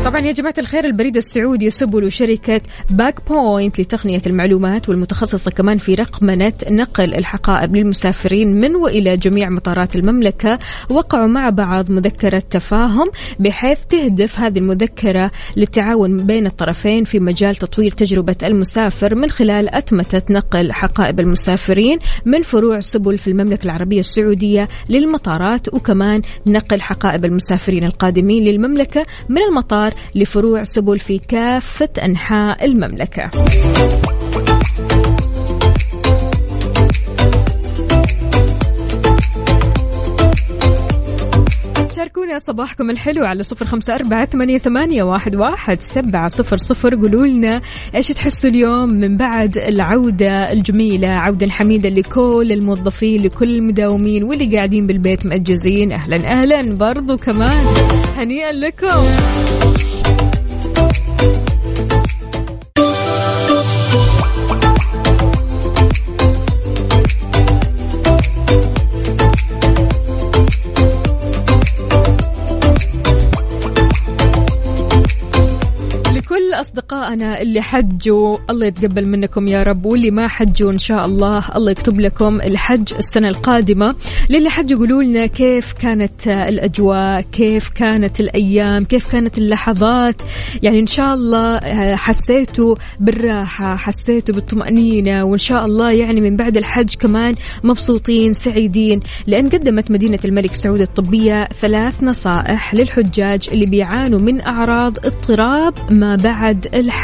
طبعا 0.06 0.20
يا 0.20 0.32
جماعة 0.32 0.54
الخير 0.58 0.86
البريد 0.86 1.18
السعودي 1.18 1.70
سبل 1.70 2.04
وشركة 2.04 2.62
BagPoint 2.90 3.82
لتقنية 3.82 4.22
المعلومات 4.28 4.90
والمتخصصة 4.90 5.52
كمان 5.52 5.78
في 5.78 5.96
رقمنة 5.96 6.54
نقل 6.70 7.16
الحقائب 7.16 7.76
للمسافرين 7.76 8.60
من 8.60 8.76
وإلى 8.76 9.18
جميع 9.18 9.50
مطارات 9.50 9.96
المملكة. 9.96 10.60
وقعوا 10.90 11.28
مع 11.28 11.50
بعض 11.50 11.92
مذكرة 11.92 12.44
تفاهم 12.50 13.08
بحيث 13.40 13.80
تهدف 13.90 14.40
هذه 14.40 14.60
المذكرة 14.60 15.32
للتعاون 15.58 16.26
بين 16.26 16.46
الطرفين 16.46 17.04
في 17.04 17.20
مجال 17.20 17.56
تطوير 17.56 17.92
تجربة 17.92 18.36
المسافر 18.44 19.16
من 19.16 19.30
خلال 19.30 19.76
أتمتة 19.76 20.34
نقل 20.34 20.72
حقائب 20.72 21.20
المسافرين 21.20 22.00
من 22.26 22.42
فروع 22.42 22.80
سبل 22.80 23.18
في 23.18 23.28
المملكة 23.28 23.66
العربية 23.66 24.00
السعودية 24.00 24.68
للمطارات 24.90 25.74
وكمان 25.74 26.22
نقل 26.48 26.82
حقائب 26.82 27.26
المسافرين 27.26 27.84
القادمين 27.84 28.44
للمملكة 28.44 29.06
من 29.30 29.42
المطار 29.42 29.91
الأخبار 29.92 30.12
لفروع 30.16 30.64
سبل 30.64 31.00
في 31.00 31.20
كافة 31.20 31.90
أنحاء 32.04 32.66
المملكة. 32.66 33.32
شاركونا 42.02 42.40
صباحكم 42.40 42.90
الحلو 42.90 43.26
على 43.26 43.44
صفر 43.44 43.66
خمسة 43.66 43.96
أربعة 43.96 44.26
ثمانية, 44.26 44.58
ثمانية 44.58 45.04
واحد, 45.04 45.36
واحد 45.36 45.82
سبعة 45.82 46.28
صفر 46.28 46.58
صفر. 46.58 46.96
قولوا 46.96 47.26
لنا 47.26 47.62
إيش 47.96 48.08
تحسوا 48.08 48.50
اليوم 48.50 48.90
من 48.90 49.18
بعد 49.18 49.58
العودة 49.58 50.52
الجميلة 50.52 51.08
عودة 51.08 51.46
الحميدة 51.46 51.90
لكل 51.90 52.52
الموظفين 52.52 53.24
لكل 53.24 53.56
المداومين 53.56 54.24
واللي 54.24 54.58
قاعدين 54.58 54.88
بالبيت 54.88 55.26
مأجزين. 55.26 55.92
أهلا 55.92 56.32
أهلا 56.32 56.76
برضو 56.76 57.18
كمان. 57.18 57.66
هنيئا 58.18 58.52
لكم. 58.52 59.04
أصدقائنا 77.12 77.42
اللي 77.42 77.62
حجوا 77.62 78.38
الله 78.50 78.68
يتقبل 78.68 79.08
منكم 79.08 79.48
يا 79.48 79.64
رب. 79.64 79.86
واللي 79.86 80.12
ما 80.12 80.28
حجوا 80.28 80.72
إن 80.72 80.78
شاء 80.78 81.06
الله 81.06 81.44
الله 81.56 81.72
يكتب 81.72 82.00
لكم 82.00 82.42
الحج 82.42 82.94
السنة 83.00 83.28
القادمة. 83.28 83.96
للي 84.30 84.50
حجوا 84.50 84.80
قولوا 84.80 85.04
لنا 85.04 85.26
كيف 85.26 85.74
كانت 85.74 86.28
الأجواء 86.28 87.22
كيف 87.22 87.70
كانت 87.70 88.20
الأيام 88.20 88.84
كيف 88.84 89.12
كانت 89.12 89.38
اللحظات. 89.38 90.22
يعني 90.64 90.80
إن 90.80 90.88
شاء 90.88 91.14
الله 91.14 91.60
حسيتوا 91.96 92.76
بالراحة 93.00 93.76
حسيتوا 93.76 94.36
بالطمأنينة. 94.36 95.24
وإن 95.24 95.38
شاء 95.38 95.66
الله 95.66 95.92
يعني 95.92 96.22
من 96.22 96.38
بعد 96.38 96.58
الحج 96.58 96.96
كمان 97.00 97.36
مبسوطين 97.64 98.34
سعيدين. 98.34 99.00
لأن 99.28 99.50
قدمت 99.50 99.92
مدينة 99.92 100.20
الملك 100.26 100.56
سعود 100.56 100.82
الطبية 100.82 101.44
ثلاث 101.46 102.04
نصائح 102.04 102.76
للحجاج 102.76 103.50
اللي 103.52 103.66
بيعانوا 103.66 104.20
من 104.20 104.42
أعراض 104.42 104.98
اضطراب 104.98 105.74
ما 105.92 106.16
بعد 106.16 106.68
الحج. 106.74 107.01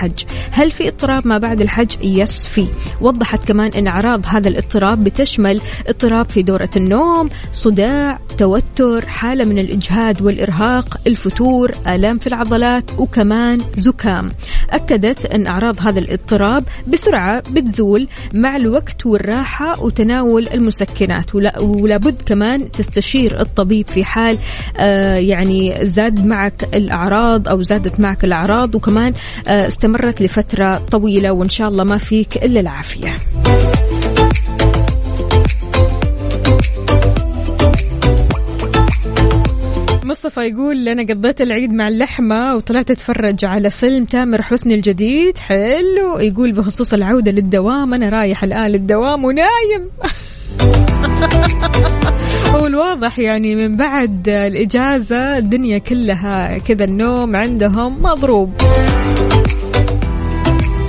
هل 0.51 0.71
في 0.71 0.87
اضطراب 0.87 1.27
ما 1.27 1.37
بعد 1.37 1.61
الحج؟ 1.61 1.95
يس 2.01 2.45
في. 2.45 2.67
وضحت 3.01 3.47
كمان 3.47 3.71
إن 3.71 3.87
أعراض 3.87 4.25
هذا 4.25 4.49
الاضطراب 4.49 5.03
بتشمل 5.03 5.61
اضطراب 5.87 6.29
في 6.29 6.41
دورة 6.41 6.69
النوم 6.75 7.29
صداع 7.51 8.19
توتر 8.37 9.05
حالة 9.07 9.45
من 9.45 9.59
الإجهاد 9.59 10.21
والإرهاق 10.21 10.97
الفتور 11.07 11.71
آلام 11.87 12.17
في 12.17 12.27
العضلات 12.27 12.91
وكمان 12.97 13.59
زكام. 13.75 14.29
أكدت 14.69 15.25
إن 15.25 15.47
أعراض 15.47 15.87
هذا 15.87 15.99
الاضطراب 15.99 16.63
بسرعة 16.87 17.43
بتزول 17.51 18.07
مع 18.33 18.55
الوقت 18.55 19.05
والراحة 19.05 19.81
وتناول 19.83 20.47
المسكنات. 20.47 21.35
ولا 21.35 21.61
ولابد 21.61 22.21
كمان 22.25 22.71
تستشير 22.71 23.41
الطبيب 23.41 23.87
في 23.87 24.03
حال 24.03 24.37
آه 24.77 25.15
يعني 25.15 25.85
زاد 25.85 26.25
معك 26.25 26.69
الأعراض 26.73 27.47
أو 27.47 27.61
زادت 27.61 27.99
معك 27.99 28.23
الأعراض 28.23 28.75
وكمان 28.75 29.13
آه، 29.47 29.67
استمرت 29.87 30.21
لفترة 30.21 30.77
طويلة 30.77 31.31
وإن 31.31 31.49
شاء 31.49 31.67
الله 31.67 31.83
ما 31.83 31.97
فيك 31.97 32.37
إلا 32.37 32.59
العافية. 32.59 33.13
مصطفى 40.05 40.41
يقول 40.41 40.89
أنا 40.89 41.03
قضيت 41.03 41.41
العيد 41.41 41.73
مع 41.73 41.87
اللحمة 41.87 42.55
وطلعت 42.55 42.91
أتفرج 42.91 43.45
على 43.45 43.69
فيلم 43.69 44.05
تامر 44.05 44.41
حسني 44.41 44.73
الجديد. 44.73 45.37
حلو. 45.37 46.19
يقول 46.19 46.51
بخصوص 46.51 46.93
العودة 46.93 47.31
للدوام 47.31 47.93
أنا 47.93 48.09
رايح 48.09 48.43
الآن 48.43 48.71
للدوام 48.71 49.23
ونايم. 49.23 49.89
هو 52.55 52.65
الواضح 52.65 53.19
يعني 53.19 53.55
من 53.55 53.77
بعد 53.77 54.29
الإجازة 54.29 55.37
الدنيا 55.37 55.77
كلها 55.77 56.57
كذا 56.57 56.85
النوم 56.85 57.35
عندهم 57.35 58.01
مضروب. 58.01 58.53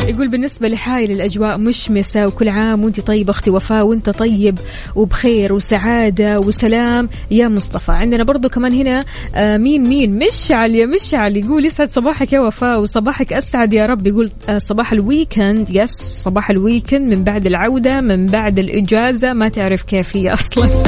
يقول 0.08 0.28
بالنسبة 0.28 0.68
لحايل 0.68 1.10
الأجواء 1.10 1.58
مشمسة 1.58 2.26
وكل 2.26 2.48
عام 2.48 2.84
وانت 2.84 3.00
طيبة 3.00 3.30
أختي 3.30 3.50
وفاء 3.50 3.86
وانت 3.86 4.10
طيب 4.10 4.58
وبخير 4.96 5.52
وسعادة 5.52 6.40
وسلام. 6.40 7.08
يا 7.30 7.48
مصطفى 7.48 7.92
عندنا 7.92 8.24
برضو 8.24 8.48
كمان 8.48 8.72
هنا 8.72 9.04
آه 9.34 9.56
مين 9.56 9.88
مين؟ 9.88 10.18
مشعل 10.18 10.74
يا 10.74 10.86
مشعل 10.86 11.36
يقول 11.36 11.66
يسعد 11.66 11.88
صباحك 11.88 12.32
يا 12.32 12.40
وفاء 12.40 12.80
وصباحك 12.80 13.32
أسعد 13.32 13.72
يا 13.72 13.86
رب. 13.86 14.06
يقول 14.06 14.30
آه 14.48 14.58
صباح 14.58 14.92
ال 14.92 15.02
weekend 15.02 15.70
yes 15.70 15.90
صباح 16.24 16.50
ال 16.50 16.58
weekend 16.58 17.14
من 17.14 17.24
بعد 17.24 17.46
العودة 17.46 18.00
من 18.00 18.26
بعد 18.26 18.58
الإجازة. 18.58 19.32
ما 19.32 19.48
تعرف 19.48 19.82
كيف 19.82 20.16
هي 20.16 20.32
أصلا. 20.32 20.68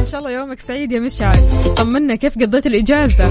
إن 0.00 0.10
شاء 0.10 0.20
الله 0.20 0.30
يومك 0.30 0.60
سعيد 0.60 0.92
يا 0.92 1.00
مشعل. 1.00 1.38
طمنا 1.76 2.14
كيف 2.14 2.38
قضيت 2.38 2.66
الإجازة؟ 2.66 3.30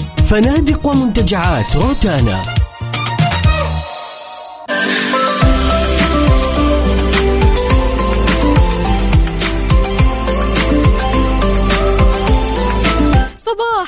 فنادق 0.31 0.85
ومنتجعات 0.85 1.75
روتانا. 1.75 2.60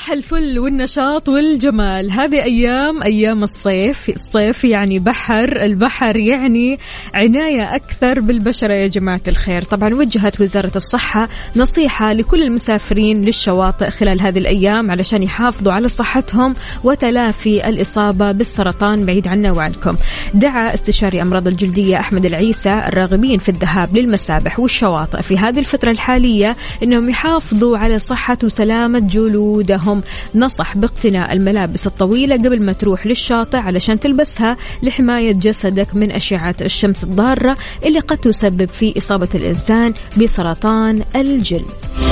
صباح 0.04 0.16
الفل 0.16 0.58
والنشاط 0.58 1.28
والجمال. 1.28 2.10
هذه 2.10 2.42
أيام 2.42 3.02
أيام 3.02 3.42
الصيف. 3.42 4.08
الصيف 4.08 4.64
يعني 4.64 4.98
بحر. 4.98 5.62
البحر 5.62 6.16
يعني 6.16 6.78
عناية 7.14 7.74
أكثر 7.74 8.20
بالبشرة 8.20 8.72
يا 8.72 8.86
جماعة 8.86 9.20
الخير. 9.28 9.62
طبعا 9.62 9.94
وجهت 9.94 10.40
وزارة 10.40 10.72
الصحة 10.76 11.28
نصيحة 11.56 12.12
لكل 12.12 12.42
المسافرين 12.42 13.24
للشواطئ 13.24 13.90
خلال 13.90 14.20
هذه 14.20 14.38
الأيام 14.38 14.90
علشان 14.90 15.22
يحافظوا 15.22 15.72
على 15.72 15.88
صحتهم 15.88 16.54
وتلافي 16.84 17.68
الإصابة 17.68 18.32
بالسرطان 18.32 19.06
بعيد 19.06 19.28
عنا 19.28 19.52
وعنكم. 19.52 19.96
دعا 20.34 20.74
استشاري 20.74 21.22
أمراض 21.22 21.46
الجلدية 21.46 22.00
أحمد 22.00 22.26
العيسى 22.26 22.82
الراغبين 22.88 23.38
في 23.38 23.48
الذهاب 23.48 23.96
للمسابح 23.96 24.60
والشواطئ 24.60 25.22
في 25.22 25.38
هذه 25.38 25.58
الفترة 25.58 25.90
الحالية 25.90 26.56
أنهم 26.82 27.10
يحافظوا 27.10 27.78
على 27.78 27.98
صحة 27.98 28.38
وسلامة 28.44 28.98
جلودهم. 28.98 29.94
نصح 30.34 30.76
باقتناء 30.76 31.32
الملابس 31.32 31.86
الطويلة 31.86 32.36
قبل 32.36 32.62
ما 32.62 32.72
تروح 32.72 33.06
للشاطئ 33.06 33.58
علشان 33.58 34.00
تلبسها 34.00 34.56
لحماية 34.82 35.32
جسدك 35.32 35.94
من 35.94 36.12
أشعة 36.12 36.56
الشمس 36.60 37.04
الضارة 37.04 37.56
اللي 37.86 37.98
قد 37.98 38.18
تسبب 38.18 38.68
في 38.68 38.98
إصابة 38.98 39.28
الإنسان 39.34 39.94
بسرطان 40.16 41.02
الجلد. 41.16 42.03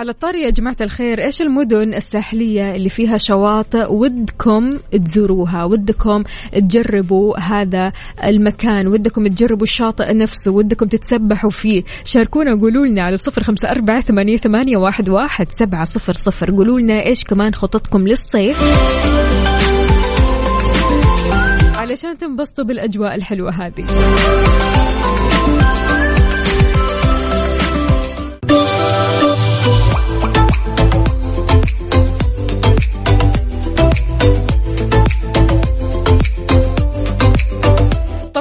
على 0.00 0.10
الطاري 0.10 0.42
يا 0.42 0.50
جماعة 0.50 0.76
الخير 0.80 1.24
إيش 1.24 1.42
المدن 1.42 1.94
الساحلية 1.94 2.74
اللي 2.74 2.88
فيها 2.88 3.16
شواطئ 3.16 3.92
ودكم 3.92 4.78
تزوروها 4.92 5.64
ودكم 5.64 6.24
تجربوا 6.52 7.38
هذا 7.38 7.92
المكان 8.24 8.86
ودكم 8.86 9.26
تجربوا 9.26 9.62
الشاطئ 9.62 10.12
نفسه 10.12 10.50
ودكم 10.50 10.86
تتسبحوا 10.86 11.50
فيه؟ 11.50 11.82
شاركونا 12.04 12.60
قولوا 12.60 12.86
لنا 12.86 13.02
على 13.02 13.16
صفر 13.16 13.44
خمسة 13.44 13.70
أربعة 13.70 14.00
ثمانية, 14.00 14.76
واحد 14.76 15.48
سبعة 15.48 15.84
صفر 15.84 16.12
صفر. 16.12 16.50
قولوا 16.50 16.80
لنا 16.80 17.06
إيش 17.06 17.24
كمان 17.24 17.54
خططكم 17.54 18.08
للصيف؟ 18.08 18.62
علشان 21.76 22.18
تنبسطوا 22.18 22.64
بالأجواء 22.64 23.14
الحلوة 23.14 23.50
هذه. 23.50 23.84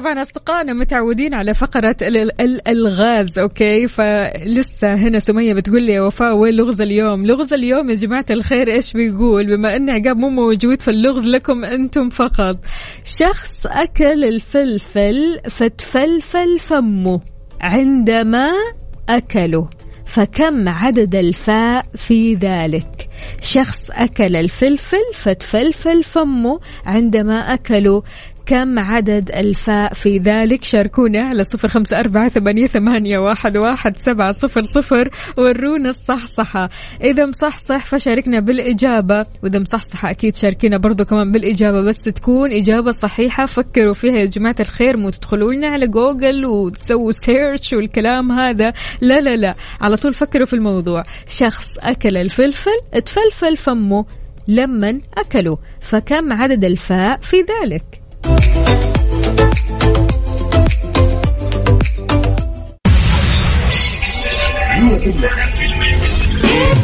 أصدقائنا 0.08 0.74
متعودين 0.74 1.34
على 1.34 1.54
فقرة 1.54 1.96
ال- 2.02 2.18
ال- 2.18 2.42
الألغاز 2.42 3.40
أوكي؟ 3.40 3.88
فلسه 3.88 4.94
هنا 4.94 5.20
سمية 5.20 5.54
بتقول 5.54 5.84
لي 5.84 5.94
يا 5.94 6.02
وفاء 6.02 6.36
وين 6.38 6.54
لغز 6.54 6.82
اليوم؟ 6.82 7.26
لغز 7.26 7.54
اليوم 7.54 7.90
يا 7.90 7.96
جماعة 7.96 8.26
الخير 8.32 8.68
إيش 8.68 8.94
بيقول؟ 8.94 9.48
بما 9.58 9.76
أن 9.76 9.90
عقاب 9.90 10.18
مو 10.18 10.30
موجود 10.30 10.82
فاللغز 10.82 11.26
لكم 11.26 11.66
أنتم 11.66 12.10
فقط. 12.10 12.58
شخص 13.06 13.66
أكل 13.66 14.24
الفلفل 14.24 15.40
فتفلفل 15.50 16.60
فمه 16.60 17.22
عندما 17.62 18.52
أكله 19.10 19.70
فكم 20.06 20.70
عدد 20.70 21.16
الفاء 21.16 21.86
في 21.96 22.34
ذلك؟ 22.36 23.10
شخص 23.42 23.92
أكل 23.92 24.36
الفلفل 24.36 24.98
فتفلفل 25.14 26.04
فمه 26.04 26.60
عندما 26.88 27.54
أكله 27.54 28.04
كم 28.50 28.80
عدد 28.80 29.32
الفاء 29.32 29.94
في 29.94 30.18
ذلك؟ 30.18 30.64
شاركونا 30.64 31.22
على 31.22 31.44
صفر 31.44 31.68
خمسة 31.68 32.00
أربعة 32.00 32.30
ثمانية, 32.30 32.68
ثمانية 32.68 33.18
واحد, 33.18 33.58
واحد 33.58 33.98
سبعة 33.98 34.32
صفر 34.32 34.62
صفر. 34.62 35.10
ورونا 35.38 35.90
الصحصحة. 35.90 36.70
إذا 37.04 37.26
مصحصح 37.26 37.86
فشاركنا 37.86 38.40
بالإجابة. 38.40 39.26
وإذا 39.44 39.60
مصحصحة 39.60 40.10
أكيد 40.10 40.36
شاركينا 40.36 40.78
برضو 40.78 41.06
كمان 41.06 41.32
بالإجابة. 41.32 41.82
بس 41.82 42.02
تكون 42.02 42.52
إجابة 42.52 42.92
صحيحة. 42.92 43.46
فكروا 43.46 43.94
فيها 43.94 44.18
يا 44.18 44.26
جماعة 44.26 44.56
الخير. 44.60 44.98
مو 44.98 45.10
تدخلوا 45.10 45.54
لنا 45.54 45.68
على 45.68 45.88
جوجل 45.88 46.46
وتسووا 46.46 47.12
search 47.12 47.74
والكلام 47.74 48.32
هذا. 48.32 48.74
لا 49.02 49.22
لا 49.22 49.36
لا. 49.36 49.56
على 49.82 49.98
طول 49.98 50.14
فكروا 50.14 50.46
في 50.46 50.54
الموضوع. 50.54 51.04
شخص 51.28 51.78
أكل 51.80 52.18
الفلفل 52.18 53.02
تفلفل 53.06 53.58
فمه 53.58 54.06
لمن 54.48 55.00
أكله. 55.18 55.58
فكم 55.80 56.34
عدد 56.34 56.66
الفاء 56.66 57.18
في 57.18 57.38
ذلك؟ 57.38 58.09
It's 58.22 58.44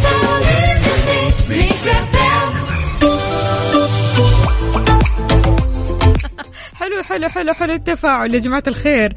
all 0.05 0.43
in 0.43 0.81
the 0.83 0.95
mix. 1.07 1.49
Mix 1.49 2.14
حلو 6.79 7.03
حلو 7.03 7.29
حلو 7.29 7.53
حلو 7.53 7.73
التفاعل 7.73 8.33
يا 8.33 8.39
جماعة 8.39 8.63
الخير. 8.67 9.13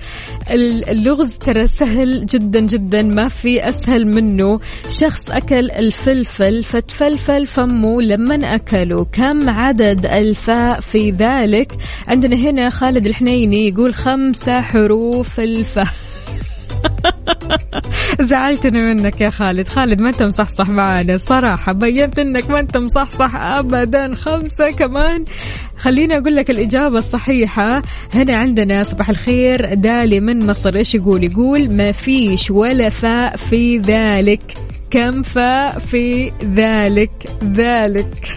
ال- 0.51 0.89
اللغز 0.91 1.39
ترى 1.39 1.67
سهل 1.67 2.27
جدا 2.27 2.61
جدا 2.61 3.03
ما 3.03 3.29
في 3.29 3.69
أسهل 3.69 4.07
منه. 4.07 4.61
شخص 4.89 5.31
أكل 5.31 5.71
الفلفل 5.71 6.65
فتفلفل 6.65 7.47
فمه 7.47 8.03
لمن 8.03 8.45
أكله. 8.45 9.05
كم 9.05 9.51
عدد 9.51 10.07
الفاء 10.07 10.81
في 10.81 11.11
ذلك؟ 11.11 11.73
عندنا 12.09 12.37
هنا 12.37 12.71
خالد 12.71 13.07
الحنيني 13.07 13.69
يقول 13.69 13.95
خمسة 13.95 14.61
حروف 14.61 15.41
الفاء. 15.41 15.87
زعلتني 18.21 18.83
منك 18.83 19.21
يا 19.21 19.31
خالد. 19.31 19.69
خالد 19.69 20.01
ما 20.01 20.09
انت 20.09 20.23
مصحصح 20.23 20.69
معانا. 20.69 21.17
صراحة 21.17 21.73
بينت 21.73 22.19
انك 22.19 22.51
ما 22.51 22.61
انت 22.61 22.77
مصحصح 22.77 23.37
ابدا. 23.37 24.15
خمسة 24.15 24.71
كمان. 24.71 25.25
خليني 25.77 26.19
أقول 26.19 26.37
لك 26.37 26.51
الإجابة 26.51 26.99
الصحيحة. 26.99 27.83
هنا 28.15 28.37
عندنا 28.37 28.83
صباح 28.83 29.09
الخير. 29.09 29.75
دالي 29.75 30.21
من 30.21 30.47
مصر. 30.47 30.77
إيش 30.77 30.95
يقول؟ 30.95 31.25
يقول 31.25 31.75
ما 31.75 31.93
فيش 31.93 32.51
ولا 32.51 32.89
فاء 32.89 33.37
في 33.37 33.79
ذلك. 33.79 34.43
كم 34.91 35.23
فاء 35.23 35.79
في 35.79 36.33
ذلك؟ 36.55 37.11
ذلك. 37.55 38.29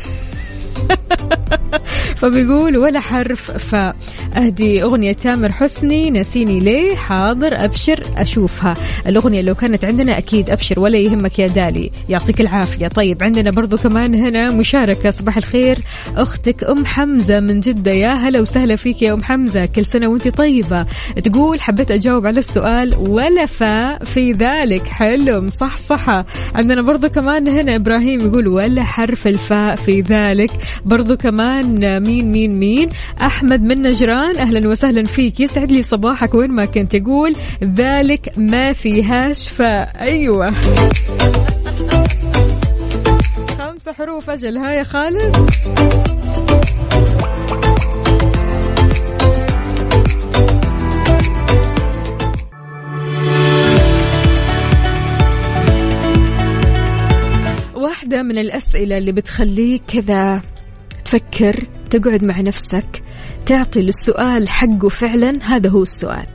فبيقول 2.19 2.77
ولا 2.77 2.99
حرف 2.99 3.51
فاء 3.51 3.95
أهدي 4.37 4.83
أغنية 4.83 5.13
تامر 5.13 5.51
حسني 5.51 6.09
نسيني 6.09 6.59
ليه 6.59 6.95
حاضر 6.95 7.65
أبشر 7.65 8.03
أشوفها. 8.17 8.73
الأغنية 9.07 9.41
لو 9.41 9.55
كانت 9.55 9.85
عندنا 9.85 10.17
أكيد 10.17 10.49
أبشر 10.49 10.79
ولا 10.79 10.97
يهمك 10.97 11.39
يا 11.39 11.47
دالي. 11.47 11.91
يعطيك 12.09 12.41
العافية. 12.41 12.87
طيب 12.87 13.23
عندنا 13.23 13.51
برضو 13.51 13.77
كمان 13.77 14.15
هنا 14.15 14.51
مشاركة 14.51 15.09
صباح 15.09 15.37
الخير. 15.37 15.79
أختك 16.17 16.63
أم 16.63 16.85
حمزة 16.85 17.39
من 17.39 17.59
جدة 17.59 17.91
يا 17.91 18.13
هلا 18.13 18.41
وسهلا 18.41 18.75
فيك 18.75 19.01
يا 19.01 19.13
أم 19.13 19.23
حمزة. 19.23 19.65
كل 19.65 19.85
سنة 19.85 20.09
وأنت 20.09 20.27
طيبة. 20.27 20.85
تقول 21.23 21.61
حبيت 21.61 21.91
أجاوب 21.91 22.27
على 22.27 22.39
السؤال 22.39 22.95
ولا 22.97 23.45
فاء 23.45 24.03
في 24.03 24.31
ذلك. 24.31 24.87
حلو 24.87 25.49
صح 25.49 25.77
صح 25.77 26.23
عندنا 26.55 26.81
برضو 26.81 27.09
كمان 27.09 27.47
هنا 27.47 27.75
إبراهيم 27.75 28.19
يقول 28.19 28.47
ولا 28.47 28.83
حرف 28.83 29.27
الفاء 29.27 29.75
في 29.75 30.01
ذلك. 30.01 30.51
برضو 30.85 31.15
كمان 31.21 31.99
مين 32.03 32.31
مين 32.31 32.59
مين. 32.59 32.89
أحمد 33.21 33.61
من 33.61 33.81
نجران 33.81 34.39
أهلا 34.39 34.69
وسهلا 34.69 35.03
فيك. 35.03 35.39
يسعد 35.39 35.71
لي 35.71 35.83
صباحك 35.83 36.33
وين 36.33 36.51
ما 36.51 36.65
كنت 36.65 36.93
يقول. 36.93 37.35
ذلك 37.63 38.31
ما 38.37 38.73
فيهاش 38.73 39.49
فاء 39.49 40.01
أيوة. 40.01 40.51
خمسة 43.59 43.91
حروف 43.93 44.29
أجل. 44.29 44.57
ها 44.57 44.71
يا 44.71 44.83
خالد؟ 44.83 45.49
واحدة 57.75 58.23
من 58.23 58.37
الأسئلة 58.37 58.97
اللي 58.97 59.11
بتخليك 59.11 59.81
كذا 59.87 60.41
تفكر 61.11 61.67
تقعد 61.89 62.23
مع 62.23 62.41
نفسك 62.41 63.03
تعطي 63.45 63.81
للسؤال 63.81 64.49
حقه 64.49 64.89
فعلا 64.89 65.39
هذا 65.43 65.69
هو 65.69 65.83
السؤال. 65.83 66.25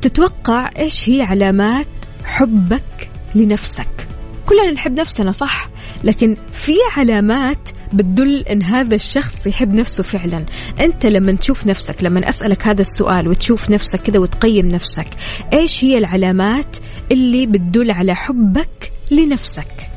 تتوقع 0.00 0.70
إيش 0.78 1.08
هي 1.08 1.22
علامات 1.22 1.86
حبك 2.24 3.10
لنفسك؟ 3.34 4.08
كلنا 4.46 4.70
نحب 4.70 5.00
نفسنا 5.00 5.32
صح؟ 5.32 5.70
لكن 6.04 6.36
في 6.52 6.72
علامات 6.96 7.68
بتدل 7.92 8.36
إن 8.36 8.62
هذا 8.62 8.94
الشخص 8.94 9.46
يحب 9.46 9.74
نفسه 9.74 10.02
فعلا. 10.02 10.46
أنت 10.80 11.06
لما 11.06 11.32
تشوف 11.32 11.66
نفسك 11.66 12.02
لما 12.02 12.28
أسألك 12.28 12.66
هذا 12.66 12.80
السؤال 12.80 13.28
وتشوف 13.28 13.70
نفسك 13.70 14.00
كذا 14.00 14.18
وتقيم 14.18 14.68
نفسك 14.68 15.08
إيش 15.52 15.84
هي 15.84 15.98
العلامات 15.98 16.76
اللي 17.12 17.46
بتدل 17.46 17.90
على 17.90 18.14
حبك 18.14 18.92
لنفسك؟ 19.10 19.89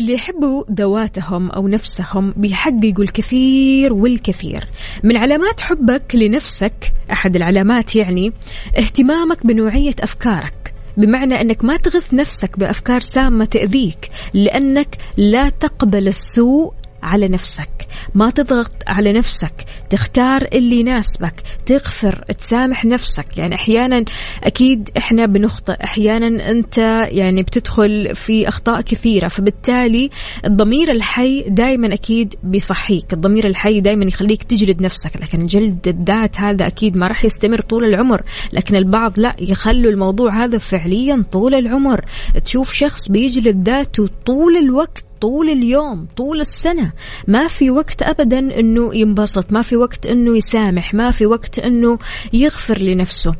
اللي 0.00 0.12
يحبوا 0.12 0.64
ذواتهم 0.72 1.50
أو 1.50 1.68
نفسهم 1.68 2.34
بيحققوا 2.36 3.04
الكثير 3.04 3.92
والكثير. 3.92 4.68
من 5.02 5.16
علامات 5.16 5.60
حبك 5.60 6.14
لنفسك 6.14 6.92
أحد 7.12 7.36
العلامات 7.36 7.96
يعني 7.96 8.32
اهتمامك 8.78 9.46
بنوعية 9.46 9.94
أفكارك. 10.00 10.74
بمعنى 10.96 11.40
أنك 11.40 11.64
ما 11.64 11.76
تغث 11.76 12.14
نفسك 12.14 12.58
بأفكار 12.58 13.00
سامة 13.00 13.44
تأذيك 13.44 14.10
لأنك 14.34 14.96
لا 15.16 15.48
تقبل 15.48 16.08
السوء 16.08 16.72
على 17.02 17.28
نفسك. 17.28 17.79
ما 18.14 18.30
تضغط 18.30 18.72
على 18.86 19.12
نفسك 19.12 19.52
تختار 19.90 20.48
اللي 20.52 20.80
يناسبك 20.80 21.34
تغفر 21.66 22.24
تسامح 22.38 22.84
نفسك. 22.84 23.38
يعني 23.38 23.54
أحيانا 23.54 24.04
أكيد 24.44 24.90
إحنا 24.96 25.26
بنخطئ 25.26 25.84
أحيانا 25.84 26.50
أنت 26.50 26.78
يعني 27.10 27.42
بتدخل 27.42 28.14
في 28.14 28.48
أخطاء 28.48 28.80
كثيرة 28.80 29.28
فبالتالي 29.28 30.10
الضمير 30.44 30.90
الحي 30.90 31.42
دائما 31.48 31.94
أكيد 31.94 32.34
بيصحيك 32.42 33.12
الضمير 33.12 33.46
الحي 33.46 33.80
دائما 33.80 34.04
يخليك 34.04 34.42
تجلد 34.42 34.82
نفسك. 34.82 35.10
لكن 35.20 35.46
جلد 35.46 35.88
الذات 35.88 36.40
هذا 36.40 36.66
أكيد 36.66 36.96
ما 36.96 37.06
راح 37.06 37.24
يستمر 37.24 37.60
طول 37.60 37.84
العمر. 37.84 38.22
لكن 38.52 38.76
البعض 38.76 39.18
لا 39.20 39.36
يخلوا 39.40 39.92
الموضوع 39.92 40.44
هذا 40.44 40.58
فعليا 40.58 41.24
طول 41.32 41.54
العمر. 41.54 42.04
تشوف 42.44 42.72
شخص 42.72 43.08
بيجلد 43.08 43.68
ذاته 43.68 44.08
طول 44.26 44.56
الوقت. 44.56 45.09
طول 45.20 45.48
اليوم 45.48 46.06
طول 46.16 46.40
السنة. 46.40 46.92
ما 47.28 47.48
في 47.48 47.70
وقت 47.70 48.02
أبدا 48.02 48.38
أنه 48.38 48.94
ينبسط 48.94 49.52
ما 49.52 49.62
في 49.62 49.76
وقت 49.76 50.06
أنه 50.06 50.36
يسامح 50.36 50.94
ما 50.94 51.10
في 51.10 51.26
وقت 51.26 51.58
أنه 51.58 51.98
يغفر 52.32 52.78
لنفسه. 52.78 53.34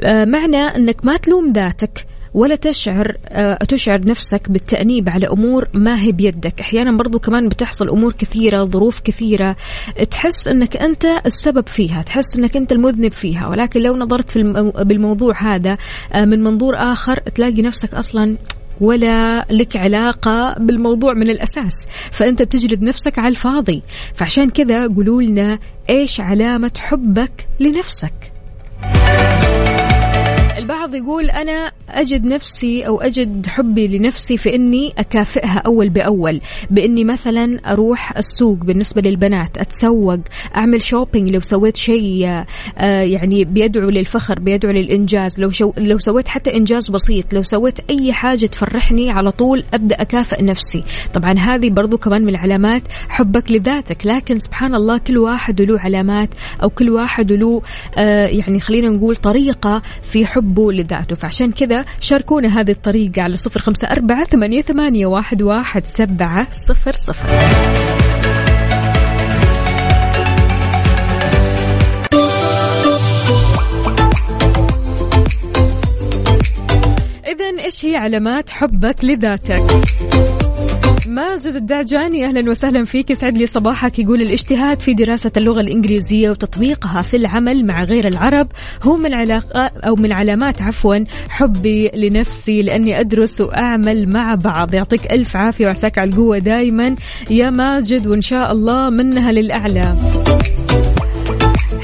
آه 0.00 0.24
معنى 0.24 0.56
أنك 0.56 1.04
ما 1.04 1.16
تلوم 1.16 1.52
ذاتك 1.52 2.06
ولا 2.36 2.56
تشعر 2.56 3.16
آه، 3.26 3.54
تشعر 3.54 4.06
نفسك 4.06 4.50
بالتأنيب 4.50 5.08
على 5.08 5.28
أمور 5.28 5.68
ما 5.74 6.00
هي 6.00 6.12
بيدك. 6.12 6.60
أحيانا 6.60 6.96
برضو 6.96 7.18
كمان 7.18 7.48
بتحصل 7.48 7.88
أمور 7.88 8.12
كثيرة 8.12 8.64
ظروف 8.64 9.00
كثيرة. 9.00 9.56
تحس 10.10 10.48
أنك 10.48 10.76
أنت 10.76 11.04
السبب 11.26 11.68
فيها 11.68 12.02
تحس 12.02 12.36
أنك 12.36 12.56
أنت 12.56 12.72
المذنب 12.72 13.12
فيها. 13.12 13.48
ولكن 13.48 13.80
لو 13.80 13.96
نظرت 13.96 14.30
في 14.30 14.36
المو... 14.36 14.70
بالموضوع 14.70 15.42
هذا 15.42 15.78
آه، 16.12 16.24
من 16.24 16.42
منظور 16.42 16.74
آخر 16.76 17.16
تلاقي 17.16 17.62
نفسك 17.62 17.94
أصلا 17.94 18.36
ولا 18.80 19.46
لك 19.50 19.76
علاقة 19.76 20.54
بالموضوع 20.58 21.14
من 21.14 21.30
الأساس 21.30 21.86
فأنت 22.10 22.42
بتجلد 22.42 22.82
نفسك 22.82 23.18
على 23.18 23.28
الفاضي. 23.28 23.82
فعشان 24.14 24.50
كذا 24.50 24.86
قولوا 24.86 25.22
لنا 25.22 25.58
إيش 25.90 26.20
علامة 26.20 26.72
حبك 26.78 27.46
لنفسك؟ 27.60 28.35
البعض 30.86 31.04
يقول 31.04 31.30
أنا 31.30 31.72
أجد 31.88 32.24
نفسي 32.24 32.86
أو 32.86 33.00
أجد 33.00 33.46
حبي 33.46 33.98
لنفسي 33.98 34.36
في 34.36 34.54
إني 34.54 34.92
أكافئها 34.98 35.62
أول 35.66 35.88
بأول 35.88 36.40
بإني 36.70 37.04
مثلا 37.04 37.72
أروح 37.72 38.16
السوق 38.16 38.58
بالنسبة 38.58 39.02
للبنات 39.02 39.58
أتسوق 39.58 40.18
أعمل 40.56 40.82
شوبينج 40.82 41.30
لو 41.32 41.40
سويت 41.40 41.76
شيء 41.76 42.26
آه، 42.78 43.02
يعني 43.02 43.44
بيدعو 43.44 43.90
للفخر 43.90 44.38
بيدعو 44.38 44.72
للإنجاز 44.72 45.40
لو 45.40 45.50
شو 45.50 45.72
لو 45.76 45.98
سويت 45.98 46.28
حتى 46.28 46.56
إنجاز 46.56 46.90
بسيط 46.90 47.34
لو 47.34 47.42
سويت 47.42 47.78
أي 47.90 48.12
حاجة 48.12 48.46
تفرحني 48.46 49.10
على 49.10 49.30
طول 49.30 49.64
أبدأ 49.74 50.02
أكافئ 50.02 50.44
نفسي. 50.44 50.84
طبعا 51.14 51.38
هذه 51.38 51.70
برضو 51.70 51.98
كمان 51.98 52.24
من 52.24 52.36
علامات 52.36 52.82
حبك 53.08 53.52
لذاتك 53.52 54.06
لكن 54.06 54.38
سبحان 54.38 54.74
الله 54.74 54.98
كل 54.98 55.18
واحد 55.18 55.62
له 55.62 55.80
علامات 55.80 56.28
أو 56.62 56.70
كل 56.70 56.90
واحد 56.90 57.32
له 57.32 57.62
آه، 57.96 58.26
يعني 58.26 58.60
خلينا 58.60 58.88
نقول 58.88 59.16
طريقة 59.16 59.82
في 60.02 60.26
حبه 60.26 60.75
لذاته 60.76 61.16
فعشان 61.16 61.52
كذا 61.52 61.84
شاركونا 62.00 62.60
هذه 62.60 62.70
الطريقة 62.70 63.22
على 63.22 63.36
صفر 63.36 63.60
خمسة 63.60 63.88
أربعة 63.88 64.24
ثمانية, 64.24 64.60
ثمانية 64.60 65.06
واحد, 65.06 65.42
واحد 65.42 65.84
سبعة 65.84 66.48
صفر 66.52 66.92
صفر 66.92 67.28
إذا 77.26 77.64
إيش 77.64 77.84
هي 77.84 77.96
علامات 77.96 78.50
حبك 78.50 79.04
لذاتك؟ 79.04 79.62
ماجد 81.08 81.56
الدعجاني 81.56 82.24
أهلا 82.24 82.50
وسهلا 82.50 82.84
فيك. 82.84 83.10
يسعد 83.10 83.38
لي 83.38 83.46
صباحك. 83.46 83.98
يقول 83.98 84.22
الاجتهاد 84.22 84.80
في 84.80 84.94
دراسة 84.94 85.30
اللغة 85.36 85.60
الإنجليزية 85.60 86.30
وتطبيقها 86.30 87.02
في 87.02 87.16
العمل 87.16 87.66
مع 87.66 87.84
غير 87.84 88.08
العرب 88.08 88.48
هو 88.82 88.96
من 88.96 89.14
علاقة 89.14 89.70
أو 89.86 89.94
من 89.94 90.12
علامات 90.12 90.62
عفوا 90.62 90.96
حبي 91.28 91.90
لنفسي 91.96 92.62
لأني 92.62 93.00
أدرس 93.00 93.40
وأعمل 93.40 94.08
مع 94.08 94.34
بعض. 94.34 94.74
يعطيك 94.74 95.12
ألف 95.12 95.36
عافية 95.36 95.66
وعساك 95.66 95.98
على 95.98 96.10
القوة 96.10 96.38
دائما 96.38 96.96
يا 97.30 97.50
ماجد 97.50 98.06
وإن 98.06 98.22
شاء 98.22 98.52
الله 98.52 98.90
منها 98.90 99.32
للأعلى. 99.32 99.96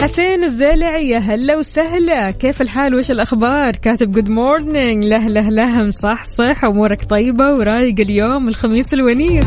حسين 0.02 0.44
الزالعي 0.44 1.08
يا 1.08 1.18
هلا 1.18 1.56
وسهلا. 1.56 2.30
كيف 2.30 2.62
الحال؟ 2.62 2.94
وش 2.94 3.10
الأخبار؟ 3.10 3.76
كاتب 3.76 4.10
good 4.10 4.28
morning 4.28 5.04
له 5.04 5.28
له 5.28 5.48
لهم 5.48 5.92
صح 5.92 6.24
صح 6.24 6.64
أمورك 6.64 7.04
طيبة 7.04 7.52
ورايق 7.52 8.00
اليوم 8.00 8.48
الخميس 8.48 8.94
الونيس. 8.94 9.44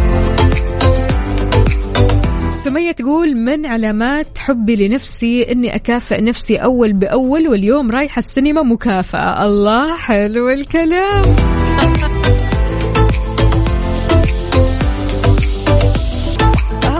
سمية 2.64 2.92
تقول 2.92 3.36
من 3.36 3.66
علامات 3.66 4.38
حبي 4.38 4.88
لنفسي 4.88 5.52
إني 5.52 5.76
أكافئ 5.76 6.22
نفسي 6.22 6.58
أول 6.58 6.94
بأول 6.94 7.48
واليوم 7.48 7.92
رايحة 7.92 8.20
السينما 8.20 8.62
مكافأة. 8.62 9.46
الله 9.46 9.98
حلو 9.98 10.50
الكلام. 10.50 11.24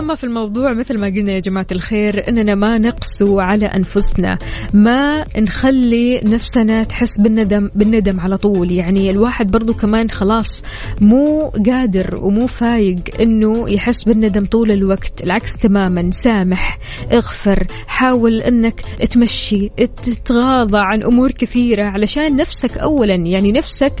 أهم 0.06 0.14
في 0.14 0.24
الموضوع 0.24 0.72
مثل 0.72 1.00
ما 1.00 1.06
قلنا 1.06 1.32
يا 1.32 1.38
جماعة 1.38 1.66
الخير 1.72 2.28
إننا 2.28 2.54
ما 2.54 2.78
نقسو 2.78 3.40
على 3.40 3.66
أنفسنا 3.66 4.38
ما 4.72 5.24
نخلي 5.38 6.20
نفسنا 6.24 6.84
تحس 6.84 7.20
بالندم 7.20 7.70
بالندم 7.74 8.20
على 8.20 8.36
طول. 8.36 8.72
يعني 8.72 9.10
الواحد 9.10 9.50
برضو 9.50 9.74
كمان 9.74 10.10
خلاص 10.10 10.62
مو 11.00 11.52
قادر 11.66 12.20
ومو 12.22 12.46
فايق 12.46 13.20
إنه 13.20 13.70
يحس 13.70 14.04
بالندم 14.04 14.46
طول 14.46 14.72
الوقت. 14.72 15.24
العكس 15.24 15.52
تماما 15.58 16.10
سامح 16.10 16.78
اغفر 17.12 17.66
حاول 17.86 18.40
إنك 18.40 18.80
تمشي 19.10 19.70
تتغاضى 19.78 20.78
عن 20.78 21.02
أمور 21.02 21.32
كثيرة 21.32 21.84
علشان 21.84 22.36
نفسك 22.36 22.78
أولا. 22.78 23.14
يعني 23.14 23.52
نفسك 23.52 23.92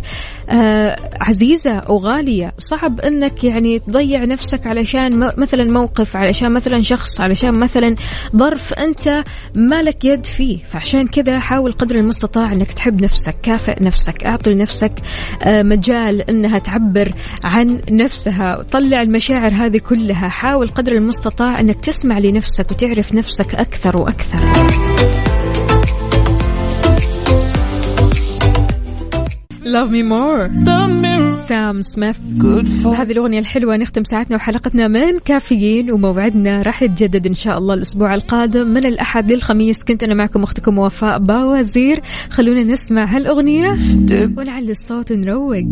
آه 0.50 0.96
عزيزة 1.20 1.74
أو 1.78 1.98
غالية 1.98 2.54
صعب 2.58 3.00
أنك 3.00 3.44
يعني 3.44 3.78
تضيع 3.78 4.24
نفسك 4.24 4.66
علشان 4.66 5.30
مثلا 5.38 5.64
موقف 5.64 5.95
علشان 6.14 6.52
مثلا 6.52 6.82
شخص 6.82 7.20
علشان 7.20 7.54
مثلا 7.54 7.96
ظرف 8.36 8.74
أنت 8.74 9.24
ما 9.56 9.82
لك 9.82 10.04
يد 10.04 10.26
فيه. 10.26 10.58
فعشان 10.64 11.06
كذا 11.06 11.38
حاول 11.38 11.72
قدر 11.72 11.94
المستطاع 11.94 12.52
أنك 12.52 12.72
تحب 12.72 13.02
نفسك 13.02 13.36
كافئ 13.42 13.84
نفسك 13.84 14.24
أعطي 14.24 14.50
لنفسك 14.50 14.92
آه 15.42 15.62
مجال 15.62 16.30
أنها 16.30 16.58
تعبر 16.58 17.12
عن 17.44 17.80
نفسها. 17.90 18.62
طلع 18.62 19.02
المشاعر 19.02 19.52
هذه 19.52 19.78
كلها. 19.78 20.28
حاول 20.28 20.68
قدر 20.68 20.92
المستطاع 20.92 21.60
أنك 21.60 21.84
تسمع 21.84 22.18
لنفسك 22.18 22.70
وتعرف 22.70 23.14
نفسك 23.14 23.54
أكثر 23.54 23.96
وأكثر. 23.96 24.38
Love 29.66 29.90
me 29.90 30.02
more. 30.02 30.42
سام 31.48 31.82
سميث 31.82 32.16
هذه 32.86 33.12
الأغنية 33.12 33.38
الحلوة 33.38 33.76
نختم 33.76 34.04
ساعتنا 34.04 34.36
وحلقتنا 34.36 34.88
من 34.88 35.18
كافيين 35.24 35.92
وموعدنا 35.92 36.62
راح 36.62 36.82
يتجدد 36.82 37.26
إن 37.26 37.34
شاء 37.34 37.58
الله 37.58 37.74
الأسبوع 37.74 38.14
القادم 38.14 38.66
من 38.66 38.86
الأحد 38.86 39.32
للخميس. 39.32 39.84
كنت 39.84 40.02
أنا 40.02 40.14
معكم 40.14 40.42
أختكم 40.42 40.78
وفاء 40.78 41.18
باوزير. 41.18 42.00
خلونا 42.30 42.64
نسمع 42.64 43.16
هالأغنية 43.16 43.76
ولعل 44.36 44.70
الصوت 44.70 45.12
نروق. 45.12 45.64